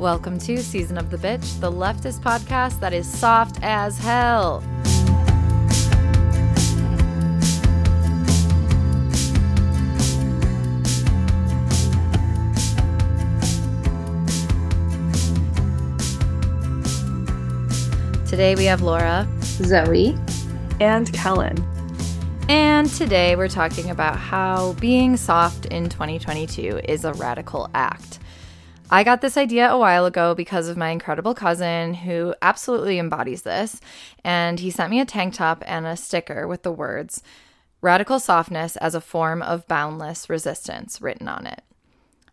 [0.00, 4.62] Welcome to Season of the Bitch, the leftist podcast that is soft as hell.
[18.26, 20.16] Today we have Laura, Zoe,
[20.80, 21.62] and Kellen.
[22.48, 28.09] And today we're talking about how being soft in 2022 is a radical act.
[28.92, 33.42] I got this idea a while ago because of my incredible cousin who absolutely embodies
[33.42, 33.80] this.
[34.24, 37.22] And he sent me a tank top and a sticker with the words,
[37.82, 41.62] Radical Softness as a Form of Boundless Resistance written on it.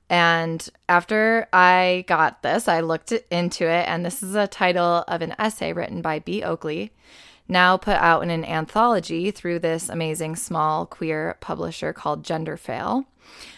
[0.09, 5.21] And after I got this, I looked into it, and this is a title of
[5.21, 6.91] an essay written by Be Oakley,
[7.48, 13.05] now put out in an anthology through this amazing small queer publisher called Genderfail.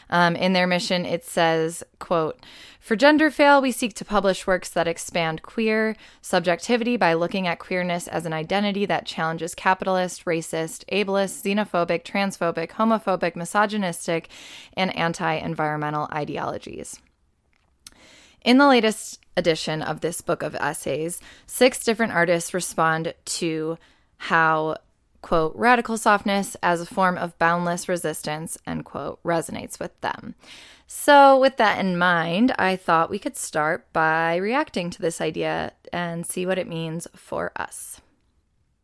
[0.10, 2.44] Um, in their mission, it says, quote,
[2.80, 8.08] for Genderfail, we seek to publish works that expand queer subjectivity by looking at queerness
[8.08, 14.30] as an identity that challenges capitalist, racist, ableist, xenophobic, transphobic, homophobic, misogynistic,
[14.74, 17.00] and anti environmental ideologies.
[18.44, 23.78] In the latest edition of this book of essays, six different artists respond to
[24.18, 24.78] how
[25.22, 30.36] quote, radical softness as a form of boundless resistance, end quote, resonates with them.
[30.88, 35.74] So, with that in mind, I thought we could start by reacting to this idea
[35.94, 38.02] and see what it means for us.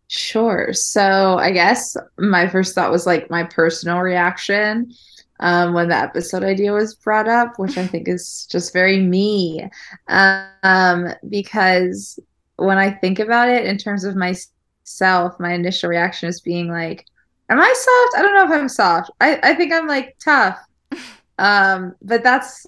[0.08, 0.70] Sure.
[0.72, 4.94] So, I guess my first thought was like my personal reaction
[5.40, 9.70] um, when the episode idea was brought up, which I think is just very me.
[10.08, 12.20] Um, because
[12.58, 17.06] when I think about it in terms of myself, my initial reaction is being like,
[17.50, 18.18] Am I soft?
[18.18, 19.12] I don't know if I'm soft.
[19.22, 20.60] I, I think I'm like tough.
[21.38, 22.66] Um, but that's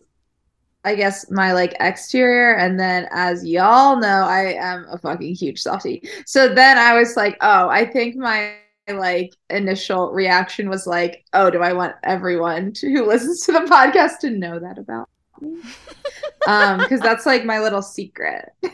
[0.83, 5.61] I guess my like exterior and then as y'all know, I am a fucking huge
[5.61, 6.01] softie.
[6.25, 8.55] So then I was like, oh, I think my
[8.95, 13.59] like initial reaction was like, oh, do I want everyone to, who listens to the
[13.59, 15.09] podcast to know that about
[15.41, 15.59] me?
[16.47, 18.49] um, because that's like my little secret.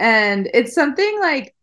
[0.00, 1.54] and it's something like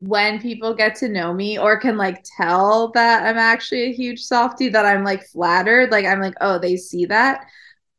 [0.00, 4.20] when people get to know me or can like tell that I'm actually a huge
[4.20, 7.46] softie that I'm like flattered like I'm like oh they see that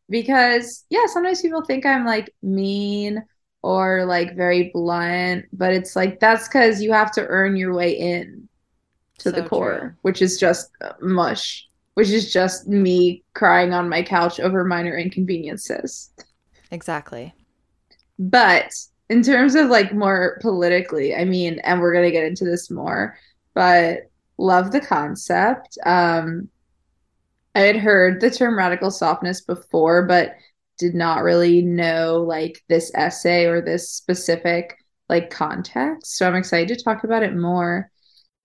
[0.09, 3.21] because yeah sometimes people think I'm like mean
[3.61, 7.91] or like very blunt but it's like that's cuz you have to earn your way
[7.91, 8.47] in
[9.17, 9.91] to so the core true.
[10.01, 10.71] which is just
[11.01, 16.11] mush which is just me crying on my couch over minor inconveniences
[16.71, 17.33] exactly
[18.17, 18.73] but
[19.09, 23.17] in terms of like more politically, I mean, and we're gonna get into this more,
[23.53, 25.77] but love the concept.
[25.85, 26.49] Um,
[27.55, 30.35] I had heard the term radical softness before, but
[30.79, 34.77] did not really know like this essay or this specific
[35.09, 36.17] like context.
[36.17, 37.91] So I'm excited to talk about it more.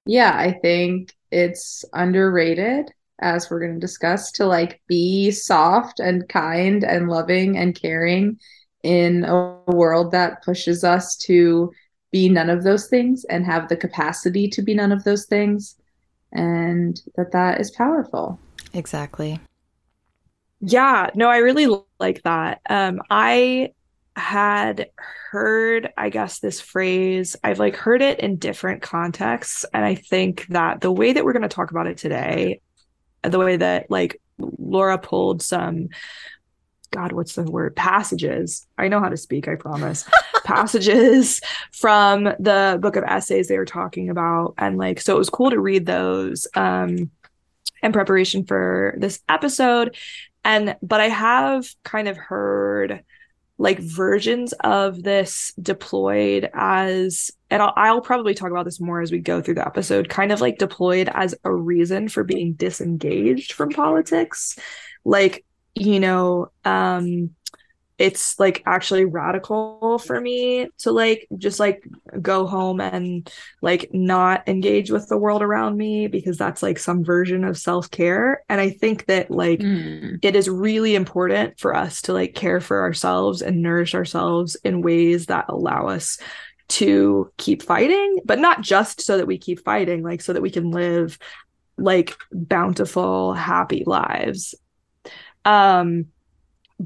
[0.06, 2.90] Yeah, I think it's underrated
[3.20, 8.38] as we're going to discuss to like be soft and kind and loving and caring
[8.82, 11.72] in a world that pushes us to
[12.12, 15.76] be none of those things and have the capacity to be none of those things
[16.32, 18.38] and that that is powerful
[18.72, 19.40] exactly
[20.64, 23.70] yeah no i really like that um i
[24.16, 29.94] had heard i guess this phrase i've like heard it in different contexts and i
[29.94, 32.60] think that the way that we're going to talk about it today
[33.22, 35.88] the way that like laura pulled some
[36.94, 37.74] God, what's the word?
[37.74, 38.68] Passages.
[38.78, 40.08] I know how to speak, I promise.
[40.44, 41.40] Passages
[41.72, 44.54] from the book of essays they were talking about.
[44.58, 47.10] And like, so it was cool to read those um
[47.82, 49.96] in preparation for this episode.
[50.44, 53.02] And but I have kind of heard
[53.56, 59.12] like versions of this deployed as and I'll, I'll, probably talk about this more as
[59.12, 63.52] we go through the episode kind of like deployed as a reason for being disengaged
[63.52, 64.58] from politics.
[65.04, 65.44] Like
[65.74, 67.30] you know um
[67.96, 71.86] it's like actually radical for me to like just like
[72.20, 73.32] go home and
[73.62, 78.42] like not engage with the world around me because that's like some version of self-care
[78.48, 80.18] and i think that like mm.
[80.22, 84.82] it is really important for us to like care for ourselves and nourish ourselves in
[84.82, 86.18] ways that allow us
[86.66, 90.50] to keep fighting but not just so that we keep fighting like so that we
[90.50, 91.18] can live
[91.76, 94.54] like bountiful happy lives
[95.44, 96.06] um,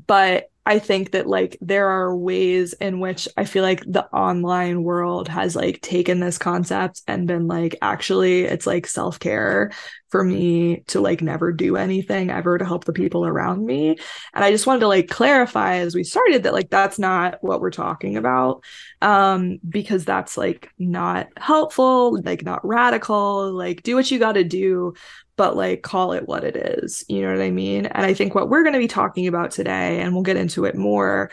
[0.06, 4.82] but I think that like there are ways in which I feel like the online
[4.82, 9.70] world has like taken this concept and been like, actually, it's like self care
[10.10, 13.96] for me to like never do anything ever to help the people around me.
[14.34, 17.60] And I just wanted to like clarify as we started that like that's not what
[17.60, 18.64] we're talking about.
[19.02, 24.44] Um, because that's like not helpful, like not radical, like do what you got to
[24.44, 24.94] do
[25.36, 27.04] but like call it what it is.
[27.08, 27.86] You know what I mean?
[27.86, 30.64] And I think what we're going to be talking about today, and we'll get into
[30.64, 31.30] it more,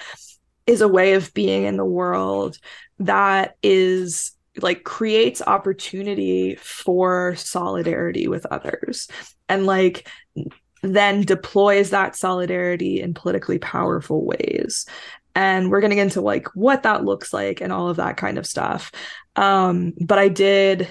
[0.67, 2.59] is a way of being in the world
[2.99, 9.07] that is like creates opportunity for solidarity with others
[9.49, 10.09] and like
[10.81, 14.85] then deploys that solidarity in politically powerful ways
[15.33, 18.17] and we're going to get into like what that looks like and all of that
[18.17, 18.91] kind of stuff
[19.35, 20.87] um but i did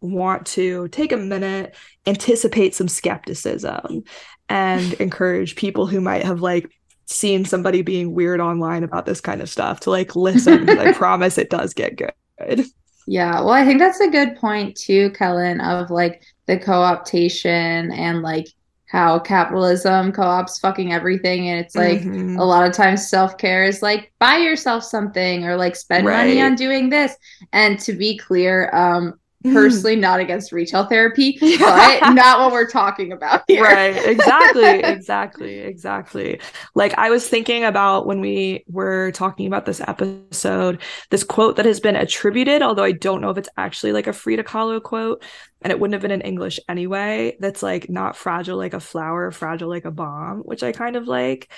[0.00, 1.74] want to take a minute,
[2.06, 4.04] anticipate some skepticism,
[4.48, 6.70] and encourage people who might have like
[7.06, 11.38] seen somebody being weird online about this kind of stuff to like listen I promise
[11.38, 12.64] it does get good.
[13.06, 18.22] Yeah, well, I think that's a good point too, Kellen, of like the co-optation and
[18.22, 18.46] like
[18.90, 22.36] how capitalism co-ops fucking everything and it's like mm-hmm.
[22.36, 26.26] a lot of times self-care is like buy yourself something or like spend right.
[26.26, 27.14] money on doing this
[27.52, 29.19] and to be clear um.
[29.44, 29.54] Mm.
[29.54, 33.62] personally not against retail therapy, but not what we're talking about here.
[33.62, 33.96] Right.
[33.96, 34.64] Exactly.
[34.84, 35.58] exactly.
[35.60, 36.40] Exactly.
[36.74, 41.64] Like I was thinking about when we were talking about this episode, this quote that
[41.64, 45.24] has been attributed, although I don't know if it's actually like a Frida Kahlo quote,
[45.62, 47.38] and it wouldn't have been in English anyway.
[47.40, 51.08] That's like not fragile like a flower, fragile like a bomb, which I kind of
[51.08, 51.50] like.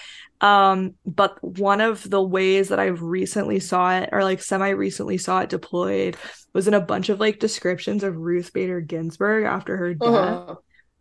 [0.43, 5.17] Um, but one of the ways that I've recently saw it, or like semi recently
[5.17, 6.17] saw it deployed,
[6.53, 10.09] was in a bunch of like descriptions of Ruth Bader Ginsburg after her death.
[10.09, 10.55] Uh-huh.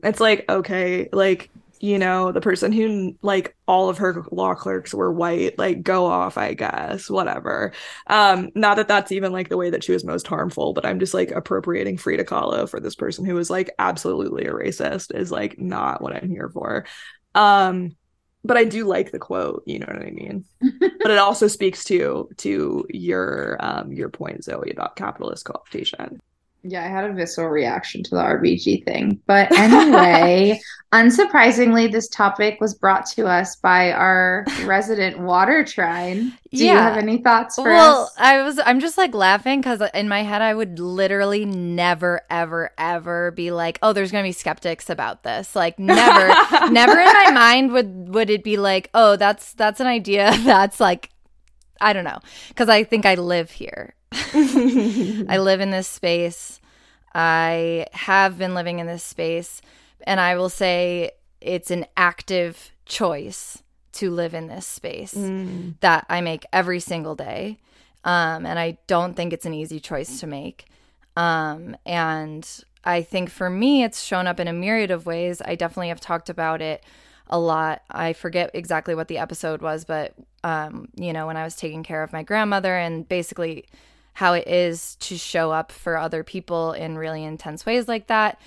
[0.03, 1.49] It's like, okay, like,
[1.79, 6.05] you know, the person who like all of her law clerks were white, like go
[6.05, 7.73] off, I guess, whatever.
[8.05, 10.99] Um, not that that's even like the way that she was most harmful, but I'm
[10.99, 15.31] just like appropriating Frida Kahlo for this person who was like absolutely a racist is
[15.31, 16.85] like not what I'm here for.
[17.33, 17.95] Um,
[18.43, 20.45] but I do like the quote, you know what I mean?
[20.79, 26.19] but it also speaks to to your um your point, Zoe, about capitalist co-optation.
[26.63, 29.19] Yeah, I had a visceral reaction to the RBG thing.
[29.25, 30.61] But anyway,
[30.93, 36.37] unsurprisingly, this topic was brought to us by our resident water trine.
[36.51, 36.73] Do yeah.
[36.73, 38.13] you have any thoughts for well, us?
[38.15, 42.21] Well, I was I'm just like laughing because in my head I would literally never,
[42.29, 45.55] ever, ever be like, oh, there's gonna be skeptics about this.
[45.55, 46.27] Like never,
[46.71, 50.79] never in my mind would would it be like, oh, that's that's an idea that's
[50.79, 51.09] like
[51.79, 52.19] I don't know.
[52.49, 53.95] Because I think I live here.
[54.13, 56.59] I live in this space.
[57.13, 59.61] I have been living in this space.
[60.03, 63.63] And I will say it's an active choice
[63.93, 65.75] to live in this space mm.
[65.81, 67.59] that I make every single day.
[68.03, 70.65] Um, and I don't think it's an easy choice to make.
[71.15, 72.47] Um, and
[72.83, 75.41] I think for me, it's shown up in a myriad of ways.
[75.43, 76.83] I definitely have talked about it
[77.27, 77.83] a lot.
[77.91, 80.13] I forget exactly what the episode was, but,
[80.43, 83.65] um, you know, when I was taking care of my grandmother and basically
[84.13, 88.39] how it is to show up for other people in really intense ways like that.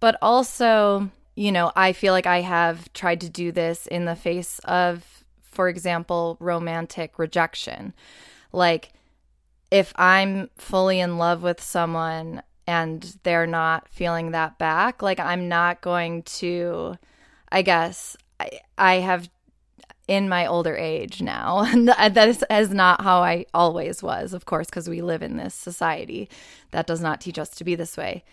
[0.00, 4.16] But also, you know, I feel like I have tried to do this in the
[4.16, 7.94] face of, for example, romantic rejection.
[8.52, 8.92] Like,
[9.70, 15.48] if I'm fully in love with someone and they're not feeling that back, like, I'm
[15.48, 16.96] not going to,
[17.50, 19.30] I guess, I, I have
[20.08, 21.64] in my older age now.
[21.84, 25.54] that is, is not how I always was, of course, because we live in this
[25.54, 26.28] society
[26.70, 28.24] that does not teach us to be this way.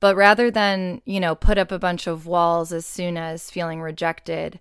[0.00, 3.82] But rather than, you know, put up a bunch of walls as soon as feeling
[3.82, 4.58] rejected,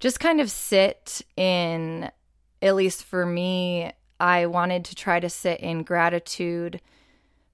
[0.00, 2.10] just kind of sit in,
[2.60, 6.80] at least for me, I wanted to try to sit in gratitude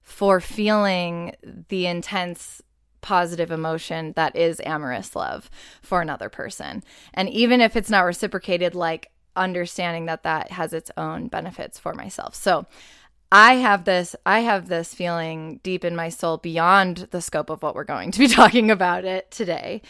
[0.01, 1.35] for feeling
[1.69, 2.61] the intense
[3.01, 5.49] positive emotion that is amorous love
[5.81, 6.83] for another person.
[7.13, 11.93] And even if it's not reciprocated, like understanding that that has its own benefits for
[11.93, 12.35] myself.
[12.35, 12.65] So
[13.31, 17.61] I have this I have this feeling deep in my soul beyond the scope of
[17.61, 19.81] what we're going to be talking about it today.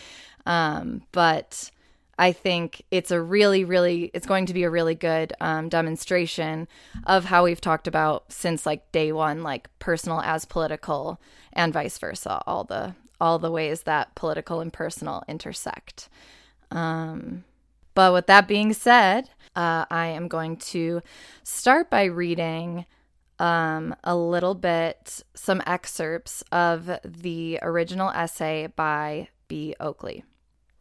[0.45, 1.71] Um, but
[2.19, 6.67] I think it's a really, really, it's going to be a really good um, demonstration
[7.07, 11.21] of how we've talked about since like day one, like personal as political
[11.53, 12.43] and vice versa.
[12.45, 16.09] All the all the ways that political and personal intersect.
[16.71, 17.45] Um,
[17.95, 21.01] but with that being said, uh, I am going to
[21.43, 22.85] start by reading
[23.39, 30.23] um, a little bit, some excerpts of the original essay by Be Oakley.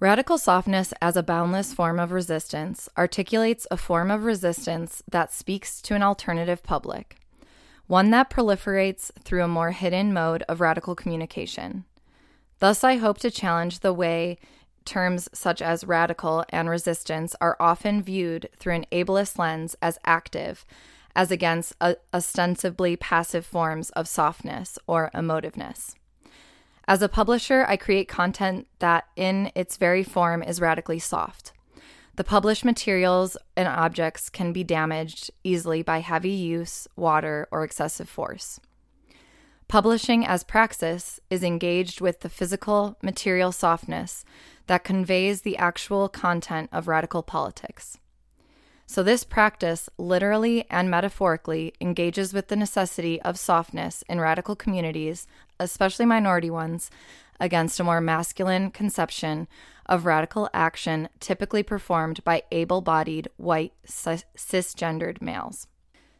[0.00, 5.82] Radical softness as a boundless form of resistance articulates a form of resistance that speaks
[5.82, 7.16] to an alternative public,
[7.88, 11.84] one that proliferates through a more hidden mode of radical communication.
[12.60, 14.38] Thus, I hope to challenge the way
[14.84, 20.64] terms such as radical and resistance are often viewed through an ableist lens as active,
[21.16, 25.96] as against uh, ostensibly passive forms of softness or emotiveness.
[26.88, 31.52] As a publisher, I create content that, in its very form, is radically soft.
[32.16, 38.08] The published materials and objects can be damaged easily by heavy use, water, or excessive
[38.08, 38.58] force.
[39.68, 44.24] Publishing as praxis is engaged with the physical, material softness
[44.66, 47.98] that conveys the actual content of radical politics.
[48.86, 55.26] So, this practice, literally and metaphorically, engages with the necessity of softness in radical communities,
[55.58, 56.90] especially minority ones,
[57.40, 59.48] against a more masculine conception
[59.86, 65.66] of radical action typically performed by able bodied, white, cisgendered males.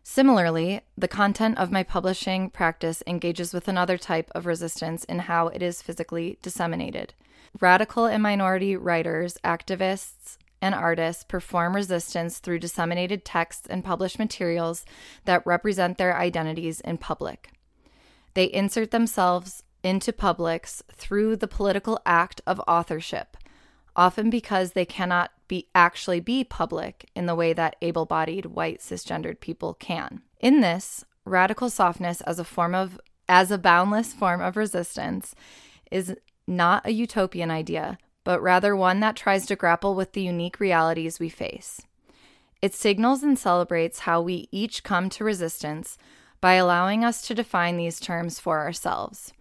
[0.02, 5.49] Similarly, the content of my publishing practice engages with another type of resistance in how
[5.49, 7.12] it is physically disseminated.
[7.61, 14.87] Radical and minority writers, activists, and artists perform resistance through disseminated texts and published materials
[15.26, 17.50] that represent their identities in public.
[18.38, 23.37] They insert themselves into publics through the political act of authorship,
[23.97, 29.40] often because they cannot be actually be public in the way that able-bodied white cisgendered
[29.40, 30.23] people can.
[30.38, 35.35] In this, radical softness as a form of as a boundless form of resistance
[35.90, 36.14] is
[36.47, 41.18] not a utopian idea, but rather one that tries to grapple with the unique realities
[41.18, 41.80] we face.
[42.62, 45.99] It signals and celebrates how we each come to resistance
[46.40, 49.33] by allowing us to define these terms for ourselves.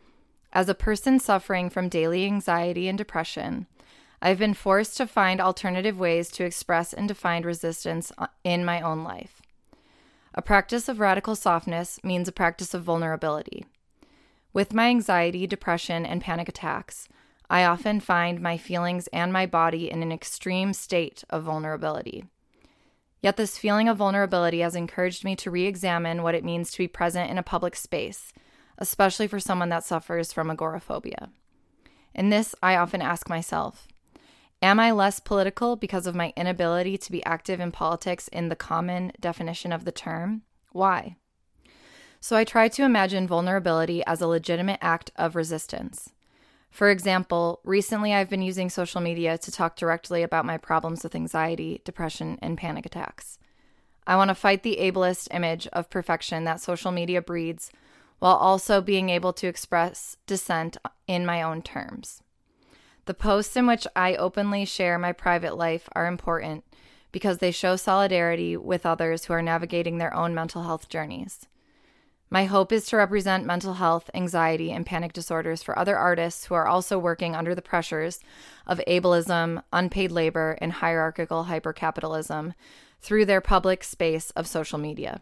[0.54, 3.68] As a person suffering from daily anxiety and depression,
[4.22, 8.82] I've been forced to find alternative ways to express and define resistance uh, in my
[8.82, 9.42] own life.
[10.34, 13.66] A practice of radical softness means a practice of vulnerability.
[14.54, 17.08] With my anxiety, depression, and panic attacks,
[17.50, 22.26] I often find my feelings and my body in an extreme state of vulnerability.
[23.28, 26.78] Yet, this feeling of vulnerability has encouraged me to re examine what it means to
[26.78, 28.32] be present in a public space,
[28.78, 31.28] especially for someone that suffers from agoraphobia.
[32.16, 33.86] In this, I often ask myself
[34.62, 38.56] Am I less political because of my inability to be active in politics in the
[38.56, 40.44] common definition of the term?
[40.72, 41.18] Why?
[42.22, 46.14] So I try to imagine vulnerability as a legitimate act of resistance.
[46.70, 51.16] For example, recently I've been using social media to talk directly about my problems with
[51.16, 53.40] anxiety, depression, and panic attacks.
[54.06, 57.72] I want to fight the ableist image of perfection that social media breeds
[58.20, 62.24] while also being able to express dissent in my own terms.
[63.06, 66.64] The posts in which I openly share my private life are important
[67.12, 71.48] because they show solidarity with others who are navigating their own mental health journeys.
[72.30, 76.56] My hope is to represent mental health, anxiety, and panic disorders for other artists who
[76.56, 78.20] are also working under the pressures
[78.66, 82.54] of ableism, unpaid labor, and hierarchical hypercapitalism
[83.00, 85.22] through their public space of social media.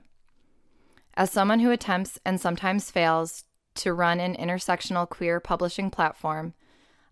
[1.14, 3.44] As someone who attempts and sometimes fails
[3.76, 6.54] to run an intersectional queer publishing platform,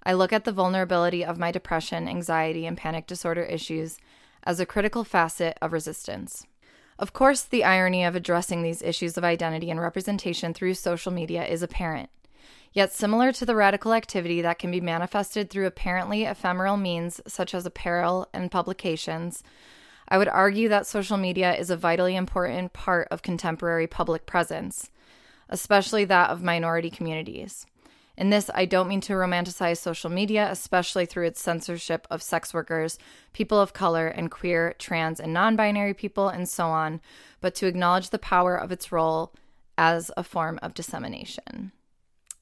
[0.03, 3.99] I look at the vulnerability of my depression, anxiety, and panic disorder issues
[4.43, 6.45] as a critical facet of resistance.
[7.03, 11.45] Of course, the irony of addressing these issues of identity and representation through social media
[11.45, 12.09] is apparent.
[12.71, 17.53] Yet, similar to the radical activity that can be manifested through apparently ephemeral means such
[17.53, 19.43] as apparel and publications,
[20.07, 24.89] I would argue that social media is a vitally important part of contemporary public presence,
[25.49, 27.65] especially that of minority communities.
[28.15, 32.53] In this, I don't mean to romanticize social media, especially through its censorship of sex
[32.53, 32.99] workers,
[33.33, 37.01] people of color, and queer, trans, and non binary people, and so on,
[37.41, 39.33] but to acknowledge the power of its role
[39.77, 41.71] as a form of dissemination.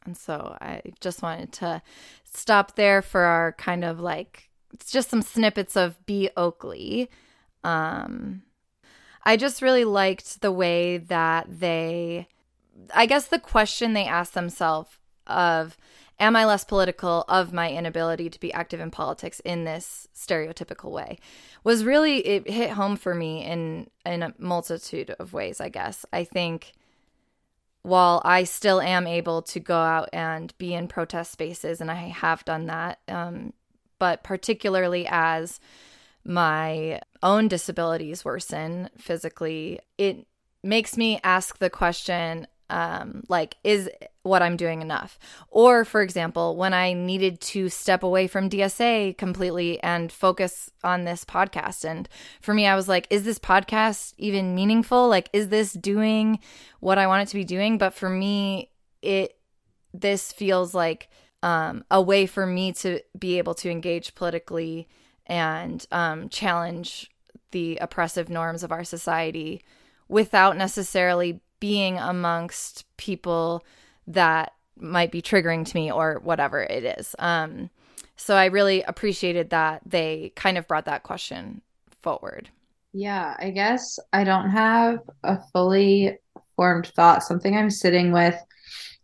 [0.06, 1.82] And so I just wanted to
[2.26, 7.10] stop there for our kind of like, it's just some snippets of Be Oakley.
[7.64, 8.42] Um,
[9.24, 12.28] I just really liked the way that they,
[12.94, 14.98] I guess the question they asked themselves
[15.28, 15.78] of
[16.20, 20.92] am I less political of my inability to be active in politics in this stereotypical
[20.92, 21.18] way?
[21.64, 26.06] Was really it hit home for me in in a multitude of ways I guess.
[26.14, 26.74] I think
[27.84, 31.96] while I still am able to go out and be in protest spaces and I
[31.96, 33.54] have done that um,
[33.98, 35.60] but particularly as
[36.24, 40.28] my own disabilities worsen physically it
[40.64, 43.90] makes me ask the question Um, like, is
[44.24, 45.20] what I'm doing enough?
[45.50, 51.04] Or, for example, when I needed to step away from DSA completely and focus on
[51.04, 51.84] this podcast.
[51.84, 52.08] And
[52.42, 55.10] for me, I was like, is this podcast even meaningful?
[55.10, 56.40] Like, is this doing
[56.80, 57.78] what I want it to be doing?
[57.78, 59.38] But for me, it,
[59.94, 61.10] this feels like
[61.44, 64.88] um, a way for me to be able to engage politically
[65.28, 67.12] and um, challenge
[67.52, 69.62] the oppressive norms of our society
[70.08, 73.64] without necessarily being amongst people
[74.08, 77.16] that might be triggering to me or whatever it is.
[77.20, 77.70] Um,
[78.18, 81.62] so I really appreciated that they kind of brought that question
[82.02, 82.50] forward.
[82.94, 86.18] Yeah, I guess I don't have a fully
[86.58, 87.24] formed thought.
[87.24, 88.36] Something I'm sitting with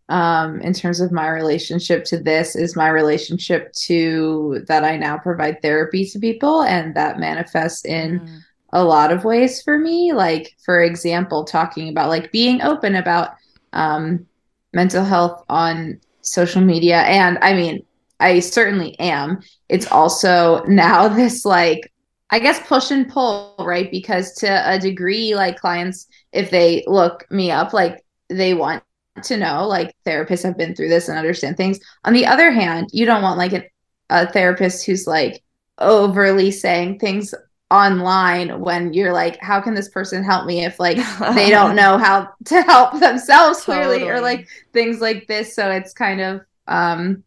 [0.08, 5.16] um, in terms of my relationship to this is my relationship to that I now
[5.18, 8.40] provide therapy to people, and that manifests in mm.
[8.72, 10.12] A lot of ways for me.
[10.12, 13.30] Like, for example, talking about like being open about
[13.72, 14.26] um,
[14.72, 16.98] mental health on social media.
[17.02, 17.84] And I mean,
[18.20, 19.40] I certainly am.
[19.68, 21.92] It's also now this like,
[22.30, 23.90] I guess, push and pull, right?
[23.90, 28.82] Because to a degree, like clients, if they look me up, like they want
[29.22, 31.80] to know like therapists have been through this and understand things.
[32.04, 33.64] On the other hand, you don't want like an,
[34.10, 35.42] a therapist who's like
[35.78, 37.34] overly saying things
[37.70, 40.96] online when you're like how can this person help me if like
[41.34, 43.98] they don't know how to help themselves totally.
[43.98, 47.22] clearly or like things like this so it's kind of um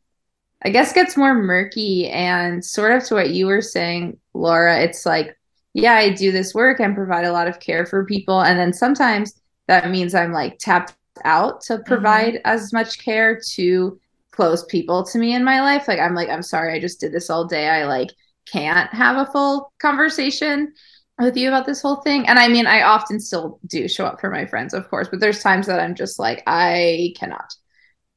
[0.63, 5.05] i guess gets more murky and sort of to what you were saying laura it's
[5.05, 5.37] like
[5.73, 8.73] yeah i do this work and provide a lot of care for people and then
[8.73, 11.83] sometimes that means i'm like tapped out to mm-hmm.
[11.83, 12.47] provide mm-hmm.
[12.47, 13.99] as much care to
[14.31, 15.87] close people to me in my life.
[15.87, 17.69] Like I'm like, I'm sorry, I just did this all day.
[17.69, 18.09] I like
[18.51, 20.73] can't have a full conversation
[21.19, 22.27] with you about this whole thing.
[22.27, 25.19] And I mean, I often still do show up for my friends, of course, but
[25.19, 27.53] there's times that I'm just like, I cannot.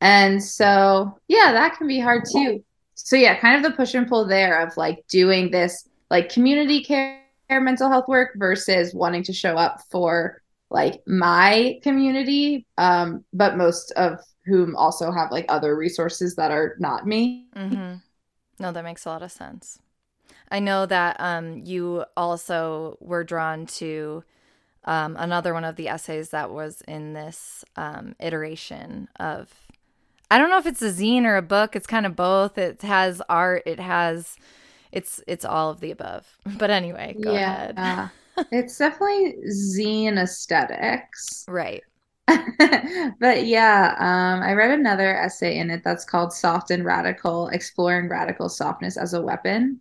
[0.00, 2.64] And so, yeah, that can be hard too.
[2.94, 6.82] So, yeah, kind of the push and pull there of like doing this like community
[6.82, 13.56] care mental health work versus wanting to show up for like my community, um, but
[13.56, 17.46] most of whom also have like other resources that are not me.
[17.54, 17.96] Mm-hmm.
[18.58, 19.78] No, that makes a lot of sense.
[20.50, 24.24] I know that um, you also were drawn to
[24.84, 29.52] um, another one of the essays that was in this um, iteration of.
[30.30, 31.76] I don't know if it's a zine or a book.
[31.76, 32.58] It's kind of both.
[32.58, 33.62] It has art.
[33.66, 34.36] It has.
[34.92, 36.38] It's it's all of the above.
[36.58, 37.70] But anyway, go yeah.
[37.70, 38.10] ahead
[38.52, 41.44] it's definitely zine aesthetics.
[41.48, 41.82] Right.
[42.26, 48.08] but yeah, um, I read another essay in it that's called Soft and Radical Exploring
[48.08, 49.80] Radical Softness as a Weapon.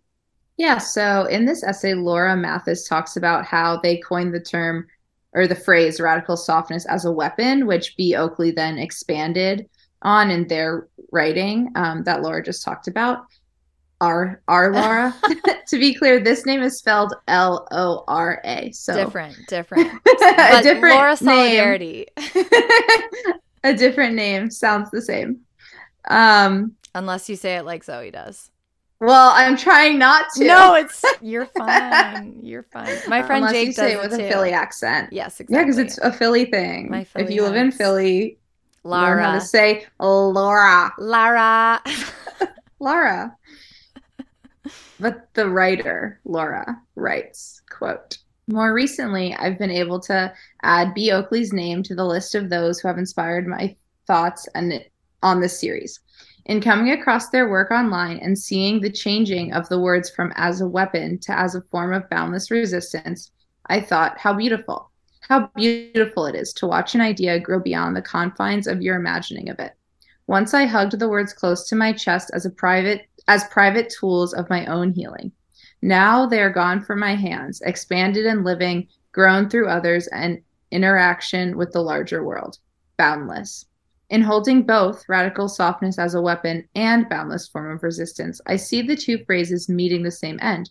[0.56, 4.86] Yeah, so in this essay, Lora Mathis talks about how they coined the term
[5.32, 9.68] or the phrase radical softness as a weapon, which Be Oakley then expanded
[10.02, 13.26] on in their writing um, that Laura just talked about.
[14.00, 15.14] R R Laura.
[15.68, 18.70] to be clear, this name is spelled L O R A.
[18.72, 22.06] So different, different, a different Laura Solidarity.
[23.64, 25.40] a different name sounds the same.
[26.08, 28.50] Um, unless you say it like Zoe does.
[29.00, 30.44] Well, I'm trying not to.
[30.44, 32.40] No, it's you're fine.
[32.42, 32.96] You're fine.
[33.08, 35.12] My uh, friend Unless Jake you say it with a Philly accent.
[35.12, 35.56] Yes, exactly.
[35.56, 36.90] Yeah, because it's a Philly thing.
[36.90, 38.38] My Philly if you live in Philly,
[38.84, 40.92] Laura, learn how to say Laura.
[40.98, 41.82] Laura.
[42.78, 43.36] Laura.
[45.00, 51.52] But the writer, Lora, writes, quote, more recently, I've been able to add Be Oakley's
[51.52, 53.74] name to the list of those who have inspired my
[54.06, 54.84] thoughts and
[55.22, 56.00] on this series.
[56.46, 60.60] In coming across their work online and seeing the changing of the words from as
[60.60, 63.30] a weapon to as a form of boundless resistance,
[63.66, 64.90] I thought, how beautiful.
[65.20, 69.48] How beautiful it is to watch an idea grow beyond the confines of your imagining
[69.48, 69.72] of it.
[70.26, 74.34] Once I hugged the words close to my chest as a private as private tools
[74.34, 75.32] of my own healing.
[75.80, 81.56] Now they are gone from my hands, expanded and living, grown through others and interaction
[81.56, 82.58] with the larger world,
[82.98, 83.64] boundless.
[84.10, 88.82] In holding both radical softness as a weapon and boundless form of resistance, I see
[88.82, 90.70] the two phrases meeting the same end.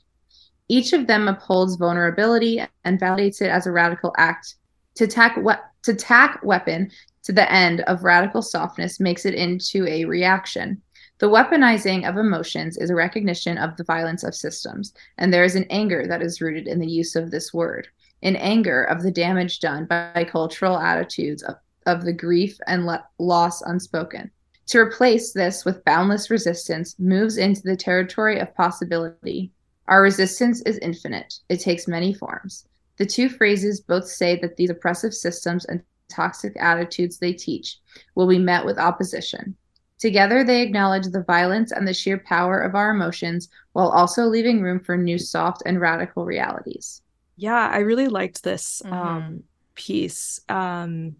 [0.67, 4.55] Each of them upholds vulnerability and validates it as a radical act.
[4.95, 6.91] To tack, we- to tack weapon
[7.23, 10.81] to the end of radical softness makes it into a reaction.
[11.19, 15.55] The weaponizing of emotions is a recognition of the violence of systems, and there is
[15.55, 17.87] an anger that is rooted in the use of this word,
[18.21, 23.07] an anger of the damage done by cultural attitudes of, of the grief and le-
[23.19, 24.31] loss unspoken.
[24.67, 29.51] To replace this with boundless resistance moves into the territory of possibility.
[29.87, 32.65] Our resistance is infinite, it takes many forms.
[32.97, 37.79] The two phrases both say that these oppressive systems and toxic attitudes they teach
[38.15, 39.55] will be met with opposition.
[39.99, 44.61] Together, they acknowledge the violence and the sheer power of our emotions while also leaving
[44.61, 47.01] room for new, soft, and radical realities.
[47.37, 48.93] Yeah, I really liked this mm-hmm.
[48.93, 49.43] um,
[49.75, 50.39] piece.
[50.49, 51.15] Um,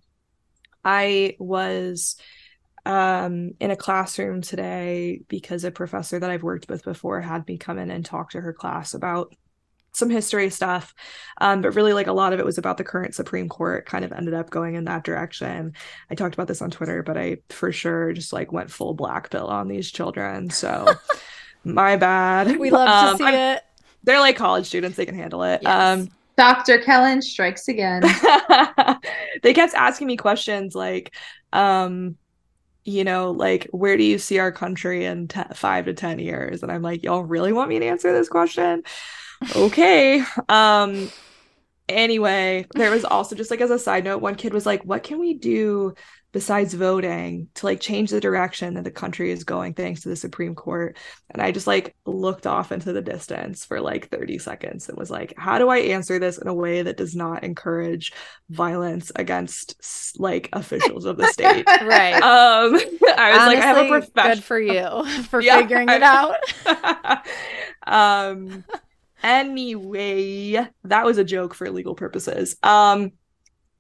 [0.83, 2.15] I was
[2.85, 7.57] um, in a classroom today because a professor that I've worked with before had me
[7.57, 9.33] come in and talk to her class about
[9.93, 10.93] some history stuff.
[11.39, 14.03] Um, but really like a lot of it was about the current supreme court kind
[14.03, 15.73] of ended up going in that direction.
[16.09, 19.29] I talked about this on twitter but i for sure just like went full black
[19.29, 20.49] pill on these children.
[20.49, 20.93] So
[21.63, 22.57] my bad.
[22.57, 23.63] We love um, to see I'm, it.
[24.03, 25.61] they're like college students they can handle it.
[25.61, 25.99] Yes.
[25.99, 28.01] um dr kellen strikes again
[29.43, 31.13] they kept asking me questions like
[31.51, 32.15] um
[32.85, 36.63] you know, like, where do you see our country in five to 10 years?
[36.63, 38.83] And I'm like, y'all really want me to answer this question?
[39.55, 40.23] okay.
[40.49, 41.09] Um,
[41.87, 45.03] anyway, there was also just like as a side note, one kid was like, what
[45.03, 45.93] can we do
[46.33, 50.17] besides voting to like change the direction that the country is going thanks to the
[50.17, 50.97] Supreme Court?
[51.29, 55.09] And I just like looked off into the distance for like 30 seconds and was
[55.09, 58.11] like, how do I answer this in a way that does not encourage
[58.49, 59.75] violence against
[60.19, 61.65] like officials of the state?
[61.81, 62.15] right.
[62.15, 62.75] Um
[63.17, 64.31] I was Honestly, like, I have a profession.
[64.35, 66.35] Good for you for yeah, figuring it out.
[67.87, 68.65] um
[69.23, 70.51] Anyway,
[70.83, 72.57] that was a joke for legal purposes.
[72.61, 73.13] Um,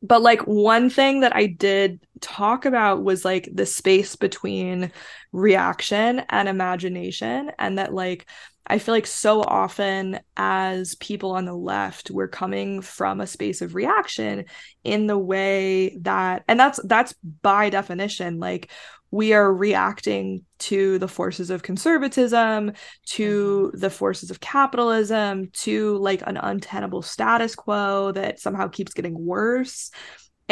[0.01, 4.91] but like one thing that I did talk about was like the space between
[5.31, 8.25] reaction and imagination, and that like
[8.65, 13.61] I feel like so often as people on the left, we're coming from a space
[13.61, 14.45] of reaction
[14.85, 18.71] in the way that, and that's that's by definition, like
[19.11, 22.71] we are reacting to the forces of conservatism,
[23.05, 23.79] to mm-hmm.
[23.79, 29.91] the forces of capitalism, to like an untenable status quo that somehow keeps getting worse.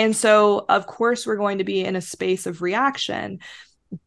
[0.01, 3.37] And so, of course, we're going to be in a space of reaction,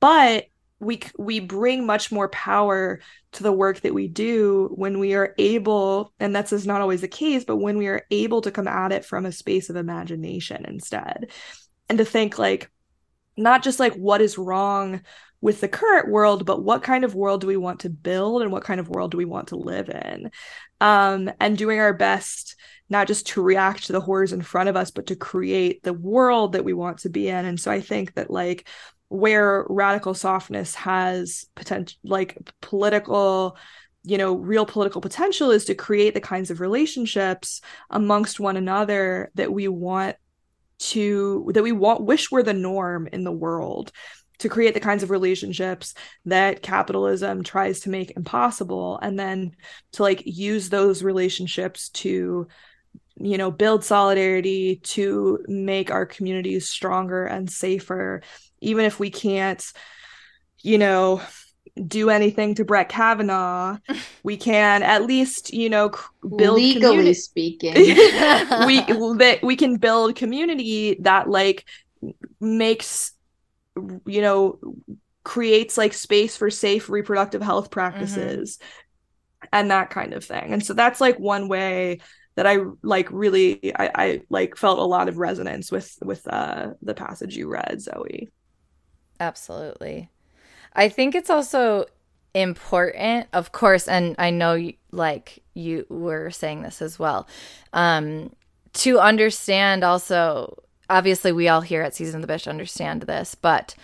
[0.01, 0.47] but
[0.81, 2.99] we we bring much more power
[3.31, 7.01] to the work that we do when we are able and that's is not always
[7.01, 9.77] the case but when we are able to come at it from a space of
[9.77, 11.31] imagination instead.
[11.89, 12.73] And to think like
[13.37, 15.01] not just like what is wrong
[15.45, 18.51] with the current world, but what kind of world do we want to build and
[18.51, 20.31] what kind of world do we want to live in?
[20.81, 22.57] Um, and doing our best
[22.89, 25.93] not just to react to the horrors in front of us, but to create the
[25.93, 27.45] world that we want to be in.
[27.45, 28.67] And so I think that like
[29.09, 33.59] where radical softness has potential, like political
[34.03, 39.31] you know real political potential is to create the kinds of relationships amongst one another
[39.35, 40.17] that we want
[40.79, 43.93] to that we want wish were the norm in the world
[44.39, 45.95] to create the kinds of relationships
[46.25, 49.55] that capitalism tries to make impossible and then
[49.93, 52.49] to like use those relationships to
[53.21, 58.23] you know build solidarity to make our communities stronger and safer.
[58.61, 59.65] Even if we can't
[60.63, 61.21] you know
[61.87, 63.79] do anything to Brett Kavanaugh,
[64.23, 65.91] we can at least, you know,
[66.37, 68.81] build legally speaking, we
[69.19, 71.65] that we can build community that like
[72.41, 73.13] makes,
[74.07, 74.59] you know,
[75.25, 79.49] creates like space for safe reproductive health practices mm-hmm.
[79.53, 80.53] and that kind of thing.
[80.53, 82.01] And so that's like one way
[82.37, 86.71] that I like really I, I like felt a lot of resonance with with uh
[86.83, 88.29] the passage you read, Zoe.
[89.21, 90.11] Absolutely.
[90.75, 91.87] I think it's also
[92.35, 97.29] important, of course, and I know like you were saying this as well,
[97.73, 98.35] um,
[98.75, 100.59] to understand also,
[100.89, 103.75] obviously, we all here at Season of the Bitch understand this, but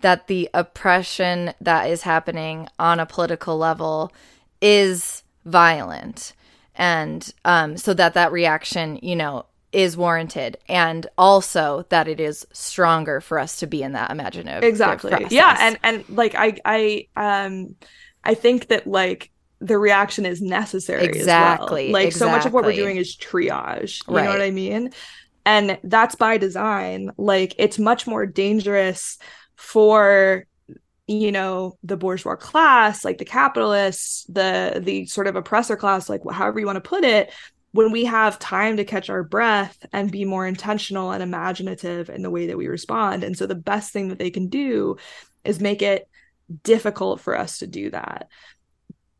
[0.00, 4.12] that the oppression that is happening on a political level
[4.60, 6.32] is violent.
[6.76, 12.46] And um, so that that reaction, you know, is warranted and also that it is
[12.52, 15.30] stronger for us to be in that imaginative exactly process.
[15.30, 17.74] yeah and and like i i um
[18.24, 21.92] i think that like the reaction is necessary exactly well.
[21.92, 22.30] like exactly.
[22.30, 24.24] so much of what we're doing is triage you right.
[24.24, 24.90] know what i mean
[25.48, 29.16] and that's by design like it's much more dangerous
[29.56, 30.44] for
[31.06, 36.20] you know the bourgeois class like the capitalists the the sort of oppressor class like
[36.30, 37.32] however you want to put it
[37.72, 42.22] when we have time to catch our breath and be more intentional and imaginative in
[42.22, 43.22] the way that we respond.
[43.22, 44.96] And so the best thing that they can do
[45.44, 46.08] is make it
[46.62, 48.28] difficult for us to do that.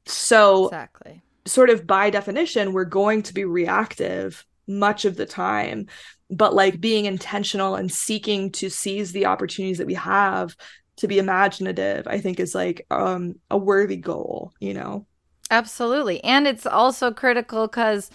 [0.07, 1.23] So, exactly.
[1.45, 5.87] sort of by definition, we're going to be reactive much of the time,
[6.31, 10.55] but like being intentional and seeking to seize the opportunities that we have
[10.97, 15.07] to be imaginative, I think is like um, a worthy goal, you know?
[15.51, 16.23] Absolutely.
[16.23, 18.11] And it's also critical because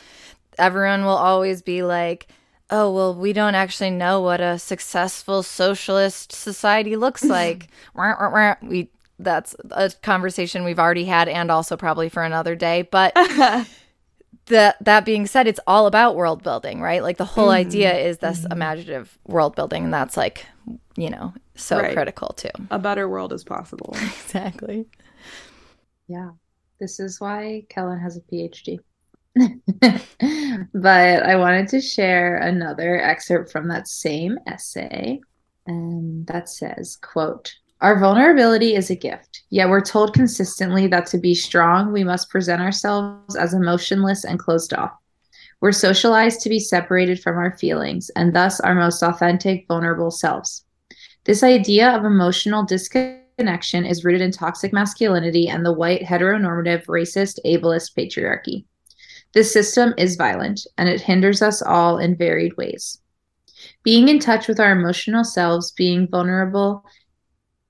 [0.57, 2.27] everyone will always be like,
[2.69, 7.67] oh, well, we don't actually know what a successful socialist society looks like.
[8.61, 8.89] we
[9.19, 13.13] that's a conversation we've already had and also probably for another day, but
[14.47, 17.01] that that being said, it's all about world building, right?
[17.01, 17.67] Like the whole mm-hmm.
[17.67, 18.51] idea is this mm-hmm.
[18.51, 20.45] imaginative world building and that's like,
[20.95, 21.93] you know, so right.
[21.93, 22.49] critical too.
[22.71, 23.95] A better world is possible.
[24.01, 24.85] exactly.
[26.07, 26.31] Yeah.
[26.79, 28.79] This is why Kellen has a PhD.
[30.73, 35.21] but I wanted to share another excerpt from that same essay.
[35.65, 41.17] And that says, quote, our vulnerability is a gift, yet we're told consistently that to
[41.17, 44.93] be strong, we must present ourselves as emotionless and closed off.
[45.59, 50.63] We're socialized to be separated from our feelings and thus our most authentic, vulnerable selves.
[51.25, 57.37] This idea of emotional disconnection is rooted in toxic masculinity and the white, heteronormative, racist,
[57.45, 58.63] ableist patriarchy.
[59.33, 63.01] This system is violent and it hinders us all in varied ways.
[63.83, 66.85] Being in touch with our emotional selves, being vulnerable,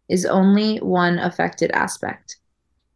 [0.10, 2.38] is only one affected aspect.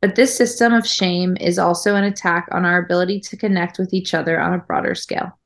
[0.02, 3.94] But this system of shame is also an attack on our ability to connect with
[3.94, 5.38] each other on a broader scale.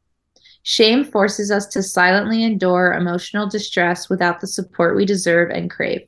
[0.64, 6.02] Shame forces us to silently endure emotional distress without the support we deserve and crave.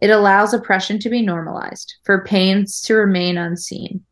[0.00, 4.04] It allows oppression to be normalized, for pains to remain unseen,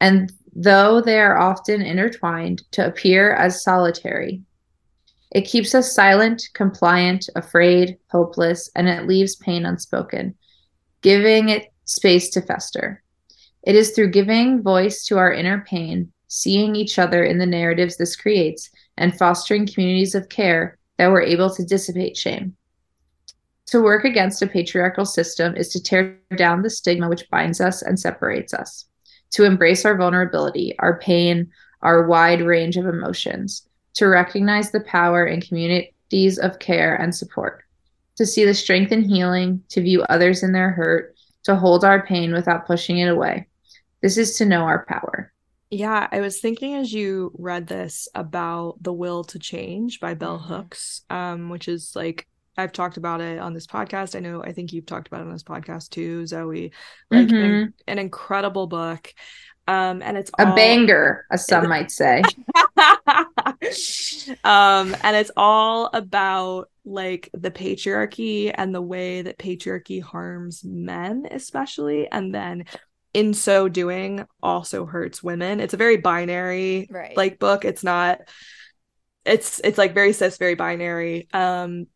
[0.00, 4.42] and though they are often intertwined, to appear as solitary.
[5.30, 10.34] It keeps us silent, compliant, afraid, hopeless, and it leaves pain unspoken,
[11.02, 13.02] giving it space to fester.
[13.62, 17.96] It is through giving voice to our inner pain, seeing each other in the narratives
[17.96, 22.56] this creates, and fostering communities of care that we're able to dissipate shame.
[23.66, 27.82] To work against a patriarchal system is to tear down the stigma which binds us
[27.82, 28.86] and separates us
[29.30, 31.50] to embrace our vulnerability, our pain,
[31.82, 33.67] our wide range of emotions,
[33.98, 37.64] to recognize the power in communities of care and support,
[38.14, 42.06] to see the strength in healing, to view others in their hurt, to hold our
[42.06, 43.48] pain without pushing it away.
[44.00, 45.32] This is to know our power.
[45.70, 50.38] Yeah, I was thinking as you read this about The Will to Change by Bell
[50.38, 50.54] mm-hmm.
[50.54, 54.14] Hooks, um, which is like I've talked about it on this podcast.
[54.14, 56.70] I know I think you've talked about it on this podcast too, Zoe.
[57.10, 57.36] Like mm-hmm.
[57.36, 59.12] an, an, incredible book.
[59.66, 60.54] Um, and it's a all...
[60.54, 62.22] banger, as some might say.
[64.44, 71.26] um, and it's all about like the patriarchy and the way that patriarchy harms men,
[71.30, 72.64] especially, and then
[73.14, 75.60] in so doing also hurts women.
[75.60, 77.16] It's a very binary right.
[77.16, 77.64] like book.
[77.64, 78.20] It's not
[79.24, 81.28] it's it's like very cis, very binary.
[81.32, 81.86] Um,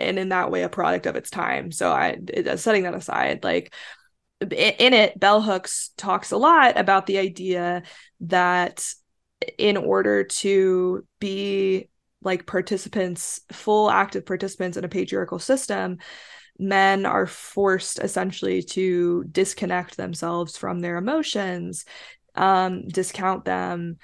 [0.00, 3.44] and in that way a product of its time so i it, setting that aside
[3.44, 3.72] like
[4.40, 7.82] in it bell hooks talks a lot about the idea
[8.20, 8.92] that
[9.58, 11.88] in order to be
[12.22, 15.98] like participants full active participants in a patriarchal system
[16.58, 21.84] men are forced essentially to disconnect themselves from their emotions
[22.34, 23.96] um discount them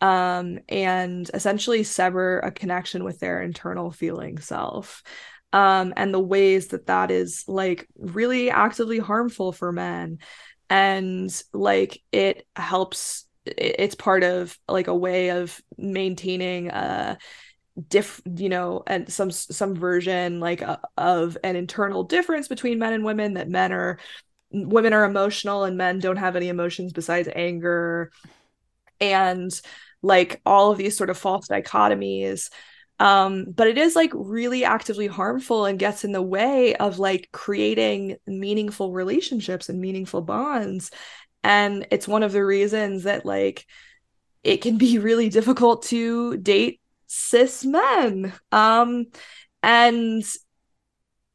[0.00, 5.02] um and essentially sever a connection with their internal feeling self.
[5.52, 10.18] Um, and the ways that that is like really actively harmful for men.
[10.68, 17.18] And like it helps it's part of like a way of maintaining a
[17.88, 22.92] diff you know and some some version like a, of an internal difference between men
[22.92, 23.98] and women that men are
[24.54, 28.12] women are emotional and men don't have any emotions besides anger.
[29.00, 29.50] And
[30.02, 32.50] like all of these sort of false dichotomies
[33.00, 37.28] um but it is like really actively harmful and gets in the way of like
[37.32, 40.92] creating meaningful relationships and meaningful bonds
[41.44, 43.66] and it's one of the reasons that like
[44.42, 48.32] it can be really difficult to date cis men.
[48.50, 49.06] Um
[49.62, 50.24] and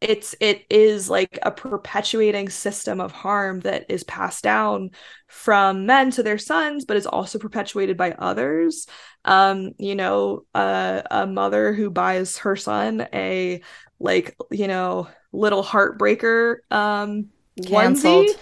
[0.02, 4.91] it's it is like a perpetuating system of harm that is passed down
[5.28, 8.88] from men to their sons but is also perpetuated by others.
[9.26, 13.62] Um you know uh, a mother who buys her son a
[14.00, 17.28] like you know little heartbreaker um
[17.62, 18.28] Canceled.
[18.28, 18.39] onesie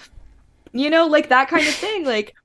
[0.80, 2.36] you know like that kind of thing like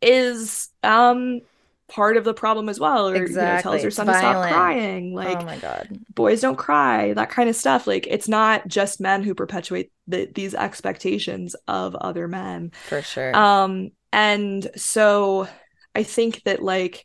[0.00, 1.40] is um
[1.88, 3.42] part of the problem as well or exactly.
[3.42, 5.88] you know, tells your son to stop crying like oh my god.
[6.14, 10.26] boys don't cry that kind of stuff like it's not just men who perpetuate the,
[10.34, 12.72] these expectations of other men.
[12.88, 13.36] For sure.
[13.36, 15.48] Um and so
[15.94, 17.04] i think that like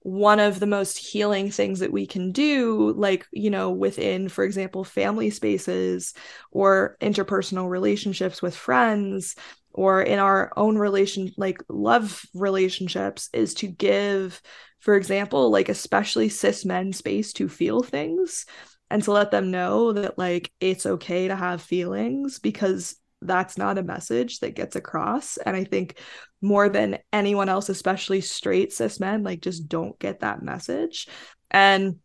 [0.00, 4.44] one of the most healing things that we can do like you know within for
[4.44, 6.14] example family spaces
[6.50, 9.34] or interpersonal relationships with friends
[9.78, 14.42] or in our own relation like love relationships is to give
[14.80, 18.46] for example, like especially cis men space to feel things
[18.90, 23.78] and to let them know that like it's okay to have feelings because that's not
[23.78, 25.36] a message that gets across.
[25.36, 25.98] And i think
[26.40, 31.08] more than anyone else especially straight cis men like just don't get that message.
[31.50, 31.96] And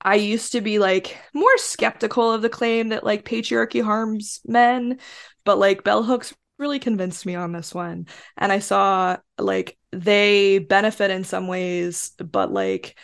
[0.00, 4.98] i used to be like more skeptical of the claim that like patriarchy harms men
[5.44, 8.06] but like bell hooks really convinced me on this one.
[8.36, 12.98] And i saw like they benefit in some ways but like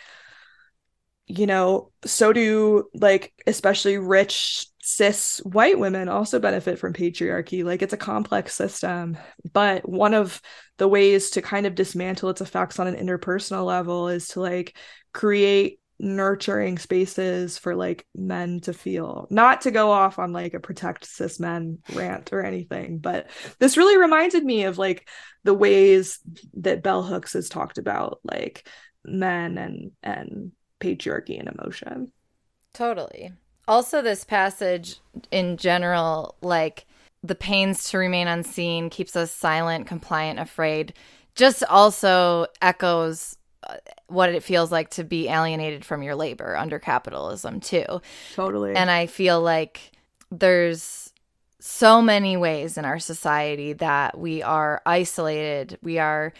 [1.25, 7.63] you know so do like especially rich cis white women also benefit from patriarchy.
[7.63, 9.17] Like it's a complex system.
[9.51, 10.41] But one of
[10.77, 14.77] the ways to kind of dismantle its effects on an interpersonal level is to like
[15.13, 19.27] create nurturing spaces for like men to feel.
[19.29, 23.29] Not to go off on like a protect cis men rant or anything but
[23.59, 25.07] this really reminded me of like
[25.43, 26.19] the ways
[26.55, 28.67] that bell hooks has talked about like
[29.05, 32.11] men and and patriarchy and emotion.
[32.73, 33.31] Totally.
[33.67, 34.99] Also this passage
[35.31, 36.85] in general like
[37.23, 40.93] the pains to remain unseen keeps us silent compliant afraid
[41.35, 43.37] just also echoes
[44.07, 48.01] what it feels like to be alienated from your labor under capitalism too
[48.33, 49.91] totally and i feel like
[50.31, 51.11] there's
[51.59, 56.33] so many ways in our society that we are isolated we are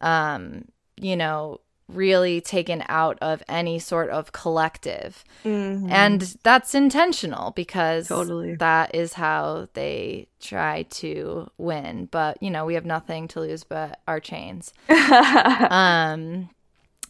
[0.00, 0.64] um
[0.96, 5.24] you know really taken out of any sort of collective.
[5.44, 5.90] Mm-hmm.
[5.90, 8.56] And that's intentional because totally.
[8.56, 12.08] that is how they try to win.
[12.10, 14.72] But, you know, we have nothing to lose but our chains.
[14.88, 16.50] um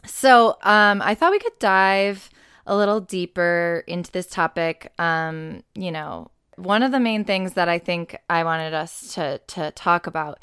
[0.08, 2.30] so um I thought we could dive
[2.66, 4.92] a little deeper into this topic.
[4.98, 9.38] Um, you know, one of the main things that I think I wanted us to
[9.48, 10.42] to talk about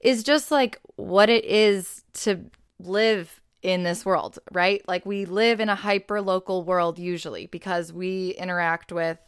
[0.00, 2.44] is just like what it is to
[2.78, 4.86] live in this world, right?
[4.88, 9.18] Like we live in a hyper local world usually because we interact with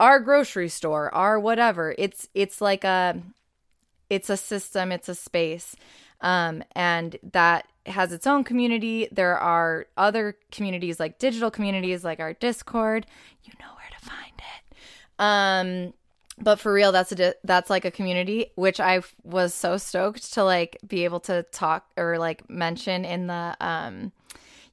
[0.00, 1.94] our grocery store, our whatever.
[1.98, 3.20] It's it's like a
[4.10, 5.76] it's a system, it's a space.
[6.20, 9.08] Um, and that has its own community.
[9.10, 13.06] There are other communities like digital communities like our Discord.
[13.44, 14.76] You know where to find it.
[15.18, 15.94] Um,
[16.40, 20.44] but for real that's a that's like a community which i was so stoked to
[20.44, 24.12] like be able to talk or like mention in the um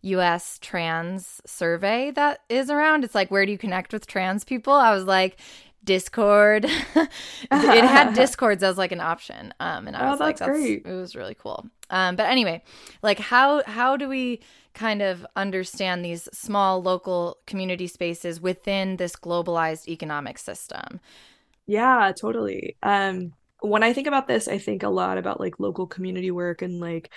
[0.04, 4.74] us trans survey that is around it's like where do you connect with trans people
[4.74, 5.38] i was like
[5.84, 7.10] discord it
[7.52, 10.86] had discords as like an option um and i oh, was like that's great.
[10.86, 12.62] it was really cool um but anyway
[13.02, 14.40] like how how do we
[14.74, 21.00] kind of understand these small local community spaces within this globalized economic system
[21.68, 22.78] yeah, totally.
[22.84, 26.62] Um, when I think about this, I think a lot about like local community work
[26.62, 27.12] and like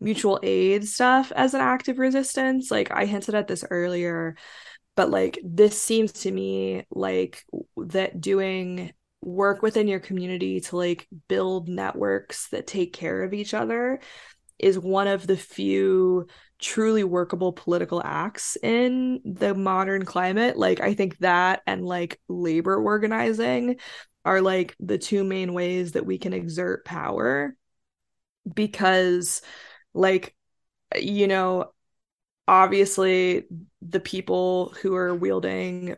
[0.00, 2.70] mutual aid stuff as an act of resistance.
[2.70, 4.36] Like I hinted at this earlier,
[4.96, 7.44] but like this seems to me like
[7.76, 8.92] that doing
[9.24, 14.00] work within your community to like build networks that take care of each other
[14.58, 16.26] is one of the few
[16.58, 20.56] truly workable political acts in the modern climate.
[20.56, 23.76] Like i think that and like labor organizing
[24.24, 27.56] are like the two main ways that we can exert power
[28.52, 29.42] because
[29.92, 30.34] like
[30.96, 31.72] you know
[32.46, 33.44] obviously
[33.80, 35.96] the people who are wielding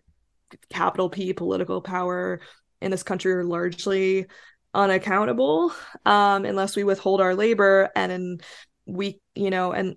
[0.71, 2.41] capital P political power
[2.81, 4.27] in this country are largely
[4.75, 5.73] unaccountable
[6.05, 8.43] um, unless we withhold our labor and
[8.85, 9.97] we you know and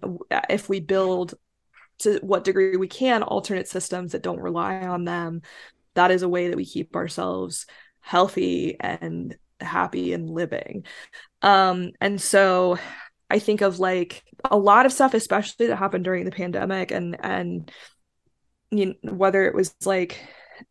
[0.50, 1.36] if we build
[2.00, 5.42] to what degree we can alternate systems that don't rely on them
[5.96, 7.66] that is a way that we keep ourselves
[8.00, 10.86] healthy and happy and living.
[11.42, 12.78] Um and so
[13.30, 17.18] i think of like a lot of stuff especially that happened during the pandemic and
[17.20, 17.72] and
[18.72, 20.20] you know, whether it was like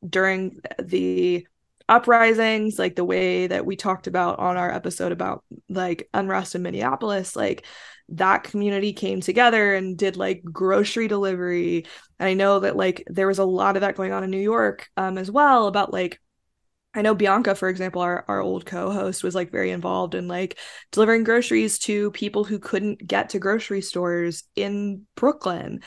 [0.09, 1.47] during the
[1.89, 6.63] uprisings like the way that we talked about on our episode about like unrest in
[6.63, 7.65] Minneapolis like
[8.11, 11.87] that community came together and did like grocery delivery
[12.19, 14.39] and I know that like there was a lot of that going on in New
[14.41, 16.21] York um as well about like
[16.95, 20.59] I know Bianca, for example, our, our old co-host was like very involved in like
[20.91, 25.81] delivering groceries to people who couldn't get to grocery stores in Brooklyn.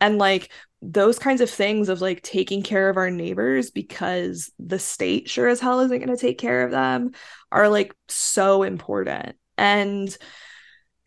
[0.00, 0.50] And like
[0.82, 5.48] those kinds of things of like taking care of our neighbors because the state sure
[5.48, 7.12] as hell isn't going to take care of them
[7.50, 9.36] are like so important.
[9.56, 10.16] And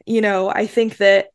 [0.05, 1.27] you know, I think that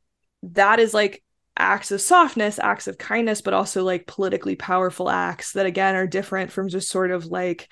[0.43, 1.23] that is like
[1.57, 6.07] acts of softness, acts of kindness, but also like politically powerful acts that again are
[6.07, 7.69] different from just sort of like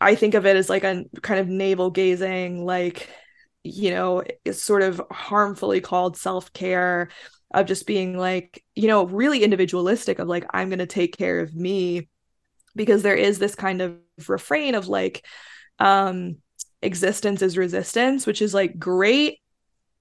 [0.00, 3.08] I think of it as like a kind of navel gazing, like,
[3.62, 7.10] you know, it's sort of harmfully called self care
[7.50, 11.40] of just being like, you know, really individualistic of like, I'm going to take care
[11.40, 12.08] of me
[12.76, 13.96] because there is this kind of
[14.28, 15.24] refrain of like,
[15.78, 16.36] um,
[16.82, 19.38] existence is resistance, which is like great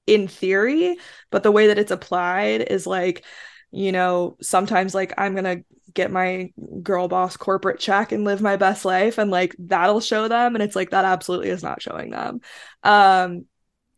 [0.08, 0.98] in theory,
[1.30, 3.24] but the way that it's applied is like,
[3.72, 6.52] you know, sometimes like I'm going to get my
[6.84, 10.64] girl boss corporate check and live my best life and like that'll show them and
[10.64, 12.42] it's like that absolutely is not showing them.
[12.84, 13.46] Um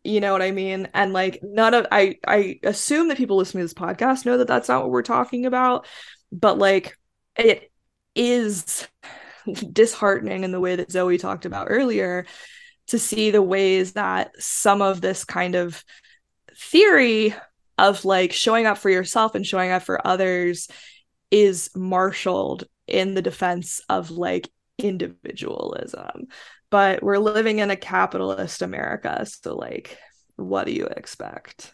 [0.03, 0.87] you know what I mean?
[0.93, 4.47] And like none of I I assume that people listening to this podcast know that
[4.47, 5.85] that's not what we're talking about,
[6.31, 6.97] but like
[7.35, 7.71] it
[8.15, 8.87] is
[9.71, 12.25] disheartening in the way that Zoe talked about earlier
[12.87, 15.83] to see the ways that some of this kind of
[16.57, 17.33] theory
[17.77, 20.67] of like showing up for yourself and showing up for others
[21.29, 26.27] is marshaled in the defense of like individualism
[26.71, 29.23] but we're living in a capitalist America.
[29.27, 29.99] So like
[30.37, 31.73] what do you expect?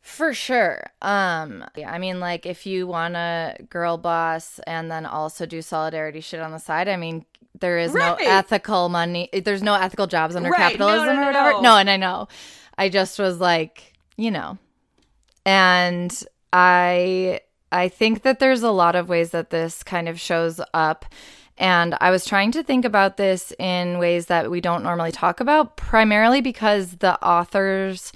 [0.00, 0.90] For sure.
[1.00, 6.20] Um I mean like if you want a girl boss and then also do solidarity
[6.20, 7.24] shit on the side, I mean
[7.60, 8.18] there is right.
[8.18, 9.28] no ethical money.
[9.32, 10.58] There's no ethical jobs under right.
[10.58, 11.62] capitalism no, no, no, or whatever.
[11.62, 12.28] No, and I know.
[12.76, 14.58] I just was like, you know.
[15.44, 16.12] And
[16.52, 17.40] I
[17.72, 21.04] I think that there's a lot of ways that this kind of shows up
[21.58, 25.40] and I was trying to think about this in ways that we don't normally talk
[25.40, 28.12] about, primarily because the authors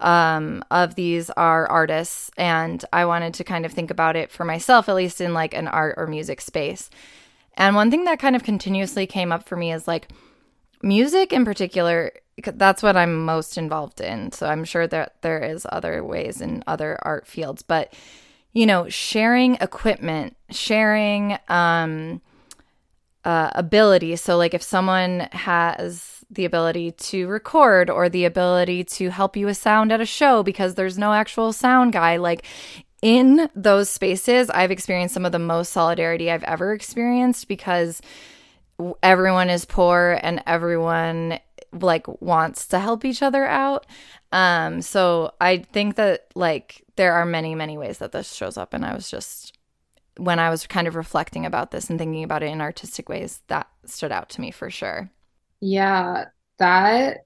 [0.00, 2.30] um, of these are artists.
[2.36, 5.54] And I wanted to kind of think about it for myself, at least in like
[5.54, 6.88] an art or music space.
[7.54, 10.08] And one thing that kind of continuously came up for me is like
[10.82, 12.12] music in particular.
[12.42, 14.32] That's what I'm most involved in.
[14.32, 17.92] So I'm sure that there is other ways in other art fields, but
[18.52, 22.22] you know, sharing equipment, sharing um,
[23.28, 24.16] uh, ability.
[24.16, 29.44] So, like if someone has the ability to record or the ability to help you
[29.44, 32.42] with sound at a show because there's no actual sound guy, like
[33.02, 38.00] in those spaces, I've experienced some of the most solidarity I've ever experienced because
[39.02, 41.38] everyone is poor and everyone
[41.70, 43.84] like wants to help each other out.
[44.32, 48.72] Um so I think that like there are many many ways that this shows up
[48.72, 49.57] and I was just
[50.18, 53.42] when I was kind of reflecting about this and thinking about it in artistic ways,
[53.48, 55.10] that stood out to me for sure.
[55.60, 56.26] Yeah,
[56.58, 57.18] that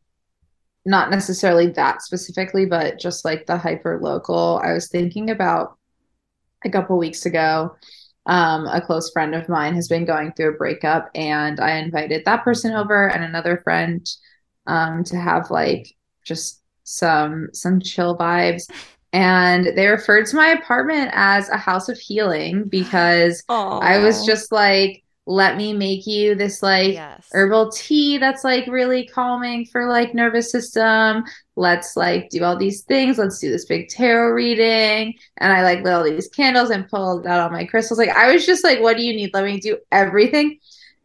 [0.84, 4.60] not necessarily that specifically, but just like the hyper local.
[4.64, 5.76] I was thinking about
[6.64, 7.76] a couple weeks ago.
[8.26, 12.24] Um, a close friend of mine has been going through a breakup, and I invited
[12.24, 14.06] that person over and another friend
[14.66, 15.88] um, to have like
[16.24, 18.70] just some some chill vibes
[19.12, 23.82] and they referred to my apartment as a house of healing because Aww.
[23.82, 27.28] I was just like, let me make you this like yes.
[27.32, 31.22] herbal tea that's like really calming for like nervous system.
[31.54, 33.18] Let's like do all these things.
[33.18, 35.14] Let's do this big tarot reading.
[35.36, 37.98] And I like lit all these candles and pulled out all my crystals.
[37.98, 39.32] Like I was just like, what do you need?
[39.32, 40.58] Let me do everything.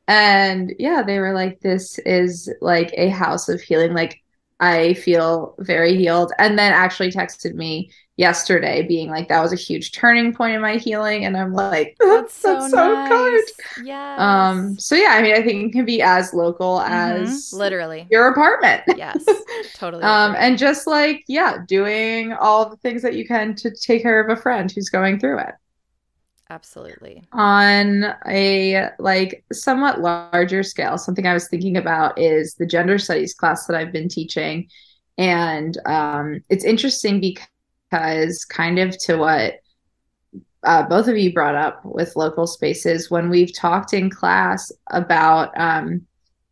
[0.08, 3.94] And yeah, they were like, this is like a house of healing.
[3.94, 4.24] Like
[4.60, 6.32] I feel very healed.
[6.40, 10.62] And then actually texted me yesterday, being like, that was a huge turning point in
[10.62, 11.24] my healing.
[11.26, 13.10] And I'm like, that's so, that's so nice.
[13.10, 13.86] good.
[13.86, 14.16] Yeah.
[14.18, 17.24] Um, so yeah, I mean, I think it can be as local mm-hmm.
[17.24, 18.84] as literally your apartment.
[18.98, 19.24] Yes,
[19.76, 20.04] totally.
[20.04, 24.20] um, and just like, yeah, doing all the things that you can to take care
[24.20, 25.54] of a friend who's going through it.
[26.50, 27.24] Absolutely.
[27.34, 33.34] On a like somewhat larger scale, something I was thinking about is the gender studies
[33.34, 34.70] class that I've been teaching.
[35.18, 39.56] And um, it's interesting because, kind of to what
[40.64, 45.58] uh, both of you brought up with local spaces, when we've talked in class about
[45.60, 46.06] um,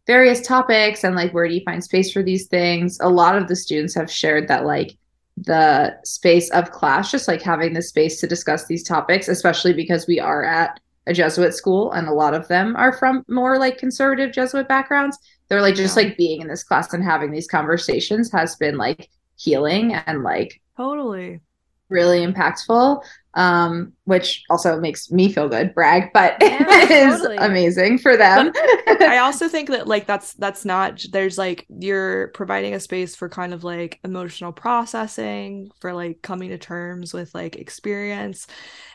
[0.07, 3.47] various topics and like where do you find space for these things, a lot of
[3.47, 4.97] the students have shared that like
[5.37, 10.07] the space of class, just like having the space to discuss these topics, especially because
[10.07, 13.77] we are at a Jesuit school and a lot of them are from more like
[13.77, 15.17] conservative Jesuit backgrounds.
[15.47, 19.09] They're like just like being in this class and having these conversations has been like
[19.37, 21.41] healing and like totally.
[21.89, 23.03] really impactful
[23.35, 27.37] um, which also makes me feel good brag but yeah, it is totally.
[27.37, 28.51] amazing for them.
[28.87, 33.27] I also think that like that's that's not there's like you're providing a space for
[33.27, 38.47] kind of like emotional processing for like coming to terms with like experience.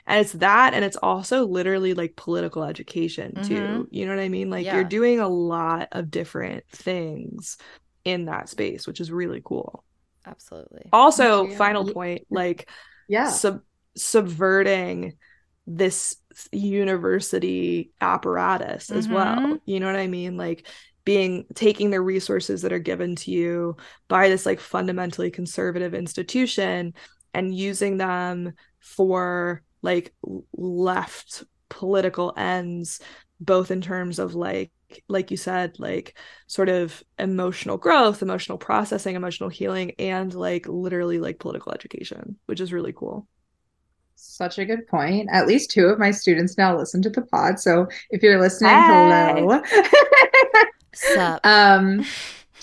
[0.06, 3.54] And it's that and it's also literally like political education too.
[3.54, 3.82] Mm-hmm.
[3.90, 4.48] you know what i mean?
[4.48, 4.76] Like yeah.
[4.76, 7.58] you're doing a lot of different things
[8.04, 9.84] in that space which is really cool.
[10.26, 10.88] Absolutely.
[10.92, 12.68] Also final point like
[13.08, 13.28] yeah.
[13.28, 13.62] sub-
[14.00, 15.14] subverting
[15.66, 16.16] this
[16.52, 18.98] university apparatus mm-hmm.
[18.98, 19.58] as well.
[19.64, 20.36] You know what i mean?
[20.36, 20.66] Like
[21.04, 23.76] being taking the resources that are given to you
[24.08, 26.94] by this like fundamentally conservative institution
[27.32, 30.12] and using them for like
[30.52, 33.00] left political ends
[33.40, 34.70] both in terms of like
[35.08, 41.18] like you said like sort of emotional growth emotional processing emotional healing and like literally
[41.18, 43.26] like political education which is really cool
[44.22, 47.58] such a good point at least two of my students now listen to the pod
[47.58, 49.34] so if you're listening hey.
[49.36, 49.62] hello
[50.94, 51.40] Sup.
[51.44, 52.04] um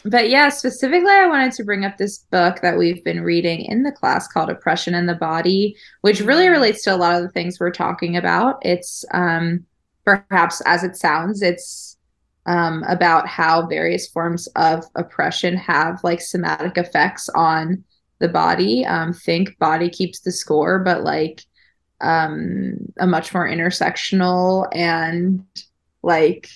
[0.06, 3.84] but yeah specifically i wanted to bring up this book that we've been reading in
[3.84, 6.54] the class called oppression in the body which really mm-hmm.
[6.54, 9.66] relates to a lot of the things we're talking about it's um
[10.08, 11.98] perhaps as it sounds, it's
[12.46, 17.84] um, about how various forms of oppression have like somatic effects on
[18.20, 18.86] the body.
[18.86, 21.44] Um, think body keeps the score, but like
[22.02, 25.44] um, a much more intersectional and
[26.04, 26.50] like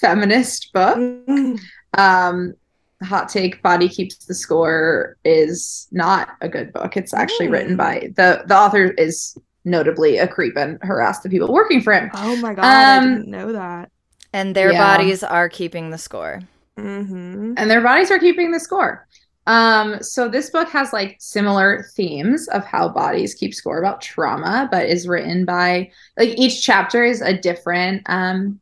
[0.00, 0.96] feminist book.
[0.96, 1.56] Mm-hmm.
[1.98, 2.54] Um,
[3.02, 7.52] hot take body keeps the score is not a good book it's actually mm.
[7.52, 11.92] written by the the author is notably a creep and harass the people working for
[11.92, 12.10] him.
[12.14, 13.90] Oh my god, um, I didn't know that.
[14.32, 14.96] And their yeah.
[14.96, 16.40] bodies are keeping the score.
[16.78, 17.54] Mm-hmm.
[17.56, 19.06] And their bodies are keeping the score.
[19.46, 24.68] Um, so this book has like similar themes of how bodies keep score about trauma,
[24.70, 28.60] but is written by like each chapter is a different um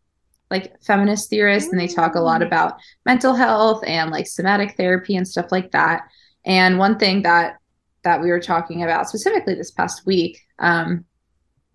[0.50, 2.46] like feminist theorist, and they talk a lot mm.
[2.46, 6.02] about mental health and like somatic therapy and stuff like that.
[6.44, 7.58] And one thing that
[8.04, 11.04] that we were talking about specifically this past week um,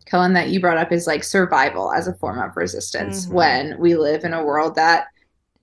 [0.05, 3.35] Cohen, that you brought up is like survival as a form of resistance mm-hmm.
[3.35, 5.07] when we live in a world that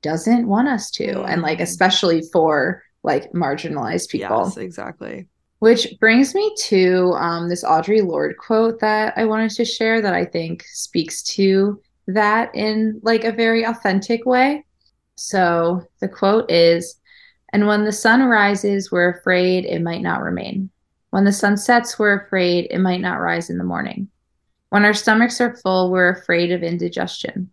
[0.02, 1.64] doesn't want us to, and like mm-hmm.
[1.64, 4.44] especially for like marginalized people.
[4.44, 5.26] Yes, exactly.
[5.60, 10.14] Which brings me to um, this Audre Lorde quote that I wanted to share that
[10.14, 14.64] I think speaks to that in like a very authentic way.
[15.16, 16.96] So the quote is,
[17.52, 20.70] and when the sun rises, we're afraid it might not remain.
[21.10, 24.08] When the sun sets, we're afraid it might not rise in the morning.
[24.70, 27.50] When our stomachs are full, we're afraid of indigestion.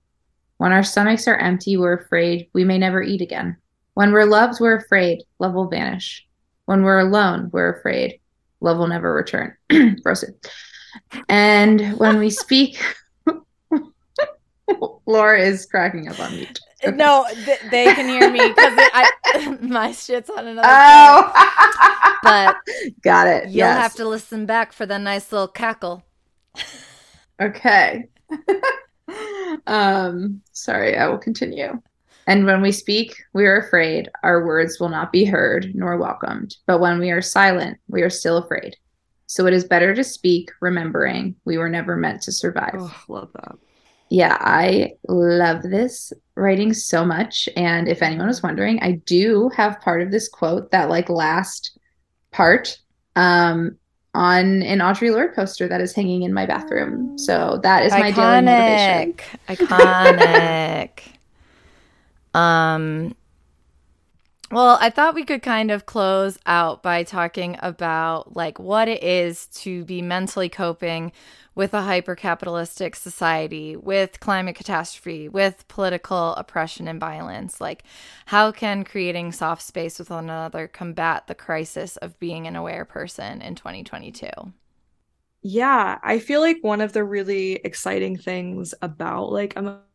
[0.57, 3.57] When our stomachs are empty, we're afraid we may never eat again.
[3.97, 6.23] When we're loved, we're afraid love will vanish.
[6.65, 8.19] When we're alone, we're afraid
[8.61, 9.57] love will never return.
[11.29, 12.79] And when we speak,
[15.07, 16.59] Laura is cracking up on mute.
[16.83, 16.95] Okay.
[16.95, 20.69] No, th- they can hear me because my shit's on another.
[20.71, 22.55] Oh, but
[23.01, 23.45] got it.
[23.45, 23.79] You'll yes.
[23.79, 26.03] have to listen back for the nice little cackle.
[27.41, 28.09] okay.
[29.65, 31.81] um, sorry, I will continue.
[32.27, 36.57] And when we speak, we are afraid our words will not be heard nor welcomed.
[36.65, 38.75] But when we are silent, we are still afraid.
[39.25, 42.75] So it is better to speak, remembering we were never meant to survive.
[42.77, 43.55] Oh, love that
[44.09, 47.49] yeah, I love this writing so much.
[47.55, 51.77] And if anyone was wondering, I do have part of this quote, that like last
[52.31, 52.77] part,
[53.15, 53.77] um,
[54.13, 57.17] on an Audre Lorde poster that is hanging in my bathroom.
[57.17, 59.13] So that is my daily motivation.
[59.47, 61.01] Iconic.
[62.37, 63.15] um
[64.49, 69.03] well, I thought we could kind of close out by talking about like what it
[69.03, 71.11] is to be mentally coping
[71.53, 77.59] with a hyper capitalistic society, with climate catastrophe, with political oppression and violence?
[77.59, 77.83] Like,
[78.27, 82.85] how can creating soft space with one another combat the crisis of being an aware
[82.85, 84.27] person in 2022?
[85.41, 89.53] Yeah, I feel like one of the really exciting things about like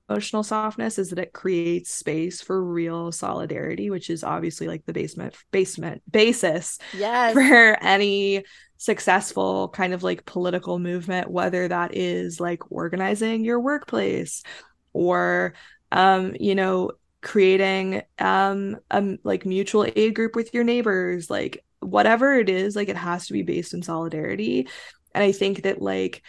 [0.08, 4.92] emotional softness is that it creates space for real solidarity, which is obviously like the
[4.92, 7.32] basement basement basis yes.
[7.32, 8.44] for any
[8.76, 14.42] successful kind of like political movement, whether that is like organizing your workplace
[14.92, 15.54] or,
[15.92, 16.90] um, you know,
[17.20, 22.88] creating um a like mutual aid group with your neighbors, like whatever it is, like
[22.88, 24.68] it has to be based in solidarity.
[25.14, 26.22] And I think that like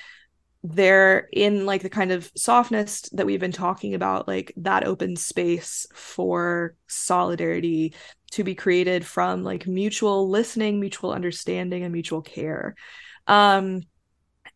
[0.63, 5.15] they're in like the kind of softness that we've been talking about like that open
[5.15, 7.93] space for solidarity
[8.31, 12.75] to be created from like mutual listening mutual understanding and mutual care.
[13.27, 13.81] Um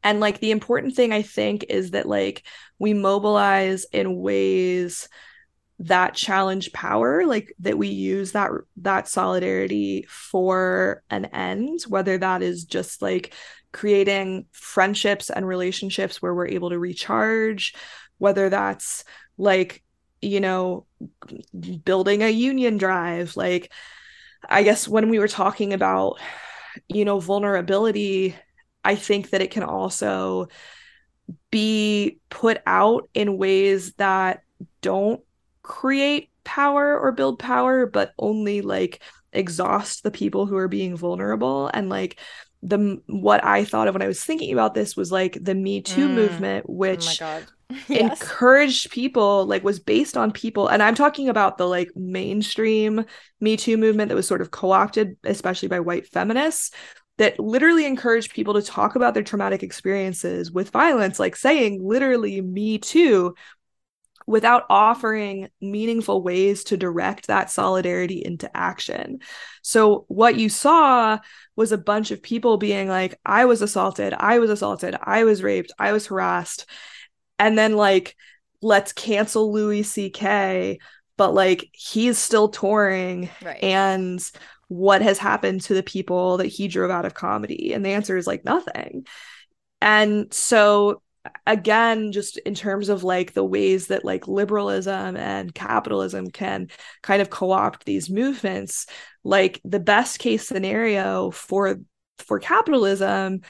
[0.04, 2.46] and like the important thing i think is that like
[2.80, 5.10] we mobilize in ways
[5.80, 12.42] that challenge power like that we use that that solidarity for an end whether that
[12.42, 13.34] is just like
[13.78, 17.76] creating friendships and relationships where we're able to recharge
[18.18, 19.04] whether that's
[19.38, 19.84] like
[20.20, 20.88] you know
[21.84, 23.38] building a union drive.
[23.38, 23.72] Like
[24.50, 26.20] i guess when we were talking about
[26.88, 28.36] you know vulnerability
[28.84, 30.48] i think that it can also
[31.50, 34.42] be put out in ways that
[34.82, 35.22] don't
[35.64, 39.02] create power or build power but only like
[39.38, 41.70] exhaust the people who are being vulnerable.
[41.74, 42.20] And like
[42.64, 45.82] the what I thought of when I was thinking about this was like the Me
[45.82, 46.10] Too Mm.
[46.10, 47.52] movement, Oh my which god.
[47.90, 48.34] Yes.
[48.34, 53.04] encouraged people like was based on people and i'm talking about the like mainstream
[53.42, 56.72] me too movement that was sort of co-opted especially by white feminists
[57.18, 62.42] that literally encouraged people to talk about their traumatic experiences with violence like saying literally
[62.42, 63.34] me too
[64.28, 69.20] without offering meaningful ways to direct that solidarity into action.
[69.64, 71.18] So, what you saw
[71.56, 75.42] was a bunch of people being like, I was assaulted, I was assaulted, I was
[75.42, 76.68] raped, I was harassed.
[77.40, 78.16] And then, like,
[78.62, 80.80] let's cancel Louis C.K.,
[81.16, 83.30] but like, he's still touring.
[83.44, 83.64] Right.
[83.64, 84.32] And
[84.68, 87.74] what has happened to the people that he drove out of comedy?
[87.74, 89.08] And the answer is like nothing.
[89.82, 91.02] And so
[91.46, 96.70] again just in terms of like the ways that like liberalism and capitalism can
[97.02, 98.86] kind of co-opt these movements
[99.24, 101.78] like the best case scenario for
[102.20, 103.42] for capitalism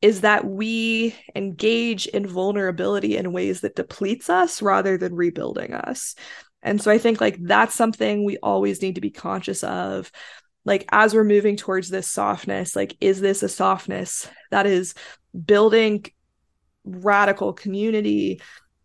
[0.00, 6.16] is that we engage in vulnerability in ways that depletes us rather than rebuilding us.
[6.62, 10.10] And so i think like that's something we always need to be conscious of.
[10.64, 14.94] Like as we're moving towards this softness like is this a softness that is
[15.46, 16.04] building
[16.84, 18.40] radical community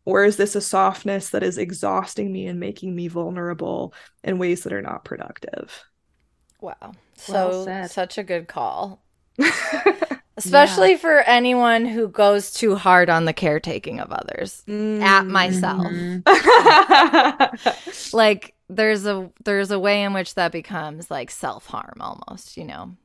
[0.05, 3.93] or is this a softness that is exhausting me and making me vulnerable
[4.23, 5.83] in ways that are not productive
[6.61, 6.93] Wow.
[7.15, 9.03] So Well such a good call.
[10.37, 14.63] Especially for anyone who goes too hard on the caretaking of others.
[14.67, 15.31] At mm-hmm.
[15.31, 15.87] myself.
[18.13, 22.95] Like there's a there's a way in which that becomes like self-harm almost, you know.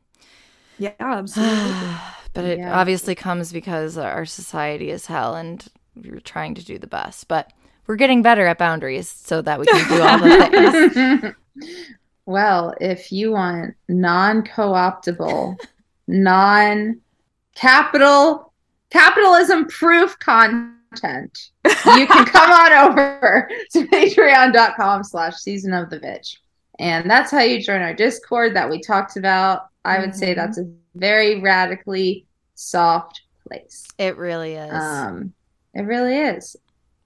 [0.82, 1.72] Yeah absolutely
[2.34, 2.78] but it Yeah.
[2.78, 7.28] obviously comes because our society is hell and we're trying to do the best.
[7.28, 7.52] But
[7.86, 11.74] we're getting better at boundaries so that we can do all the things.
[12.26, 15.56] well, if you want non-co-optable,
[16.08, 18.52] non-capital
[18.90, 26.36] capitalism proof content, you can come on over to patreon.com slash season of the bitch.
[26.78, 29.68] And that's how you join our Discord that we talked about.
[29.84, 30.36] I would say Mhm.
[30.36, 33.86] that's a very radically soft place.
[33.98, 34.72] It really is.
[34.72, 35.32] Um,
[35.74, 36.56] it really is.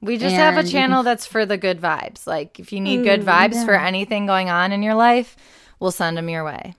[0.03, 2.27] We just have a And you can- channel that's for the good vibes.
[2.27, 5.37] Like if you need good Mm, vibes for anything going on in your life,
[5.81, 6.75] we'll send them your way.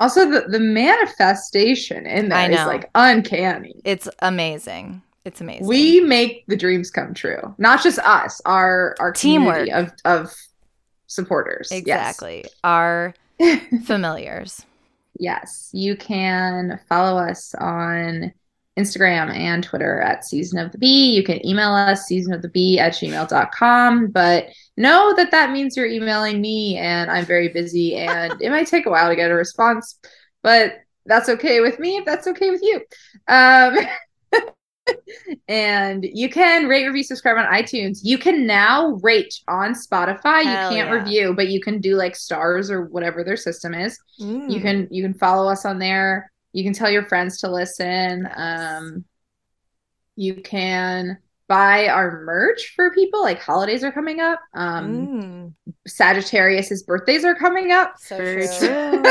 [0.00, 3.74] Also, the, the manifestation in there is like uncanny.
[3.84, 5.02] It's amazing.
[5.24, 5.66] It's amazing.
[5.66, 7.54] We make the dreams come true.
[7.58, 9.68] Not just us, our our Teamwork.
[9.70, 10.34] of of
[11.08, 11.68] supporters.
[11.70, 11.80] Yes.
[11.80, 13.14] exactly our
[13.84, 14.64] familiars.
[15.18, 18.32] Yes, you can follow us on
[18.78, 21.14] Instagram and Twitter at Season of the Bee.
[21.14, 24.08] You can email us, season of the bee at gmail.com.
[24.08, 28.66] But know that that means you're emailing me, and I'm very busy, and it might
[28.66, 29.98] take a while to get a response,
[30.42, 30.74] but
[31.06, 32.80] that's okay with me if that's okay with you.
[33.28, 33.78] Um,
[35.48, 38.00] and you can rate, review, subscribe on iTunes.
[38.02, 40.42] You can now rate on Spotify.
[40.44, 40.90] Hell you can't yeah.
[40.90, 44.50] review, but you can do like stars or whatever their system is Mm.
[44.50, 48.26] you can you can follow us on there you can tell your friends to listen
[48.34, 49.04] um
[50.16, 51.18] you can
[51.48, 55.74] buy our merch for people like holidays are coming up um Mm.
[55.86, 59.02] sagittarius's birthdays are coming up So true.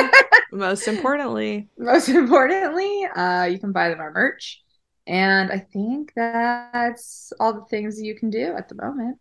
[0.51, 1.69] Most importantly.
[1.77, 4.63] most importantly uh you can buy them our merch
[5.07, 9.17] and i think that's all the things you can do at the moment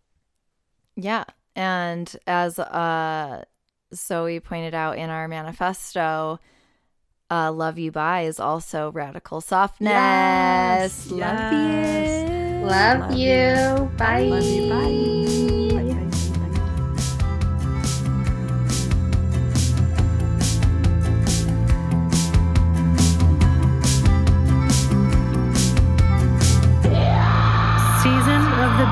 [0.97, 1.25] Yeah.
[1.57, 3.45] And as uh
[3.95, 6.41] Zoe pointed out in our manifesto,
[7.31, 9.91] uh Love You Bye is also radical softness.
[9.91, 12.25] Yes, Love yes.
[12.31, 12.61] you.
[12.61, 13.33] love, Love you.
[13.33, 13.91] you.
[13.97, 14.63] bye Love you.
[14.63, 15.05] Bye.
[15.09, 15.64] Bye.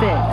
[0.03, 0.32] Bitch.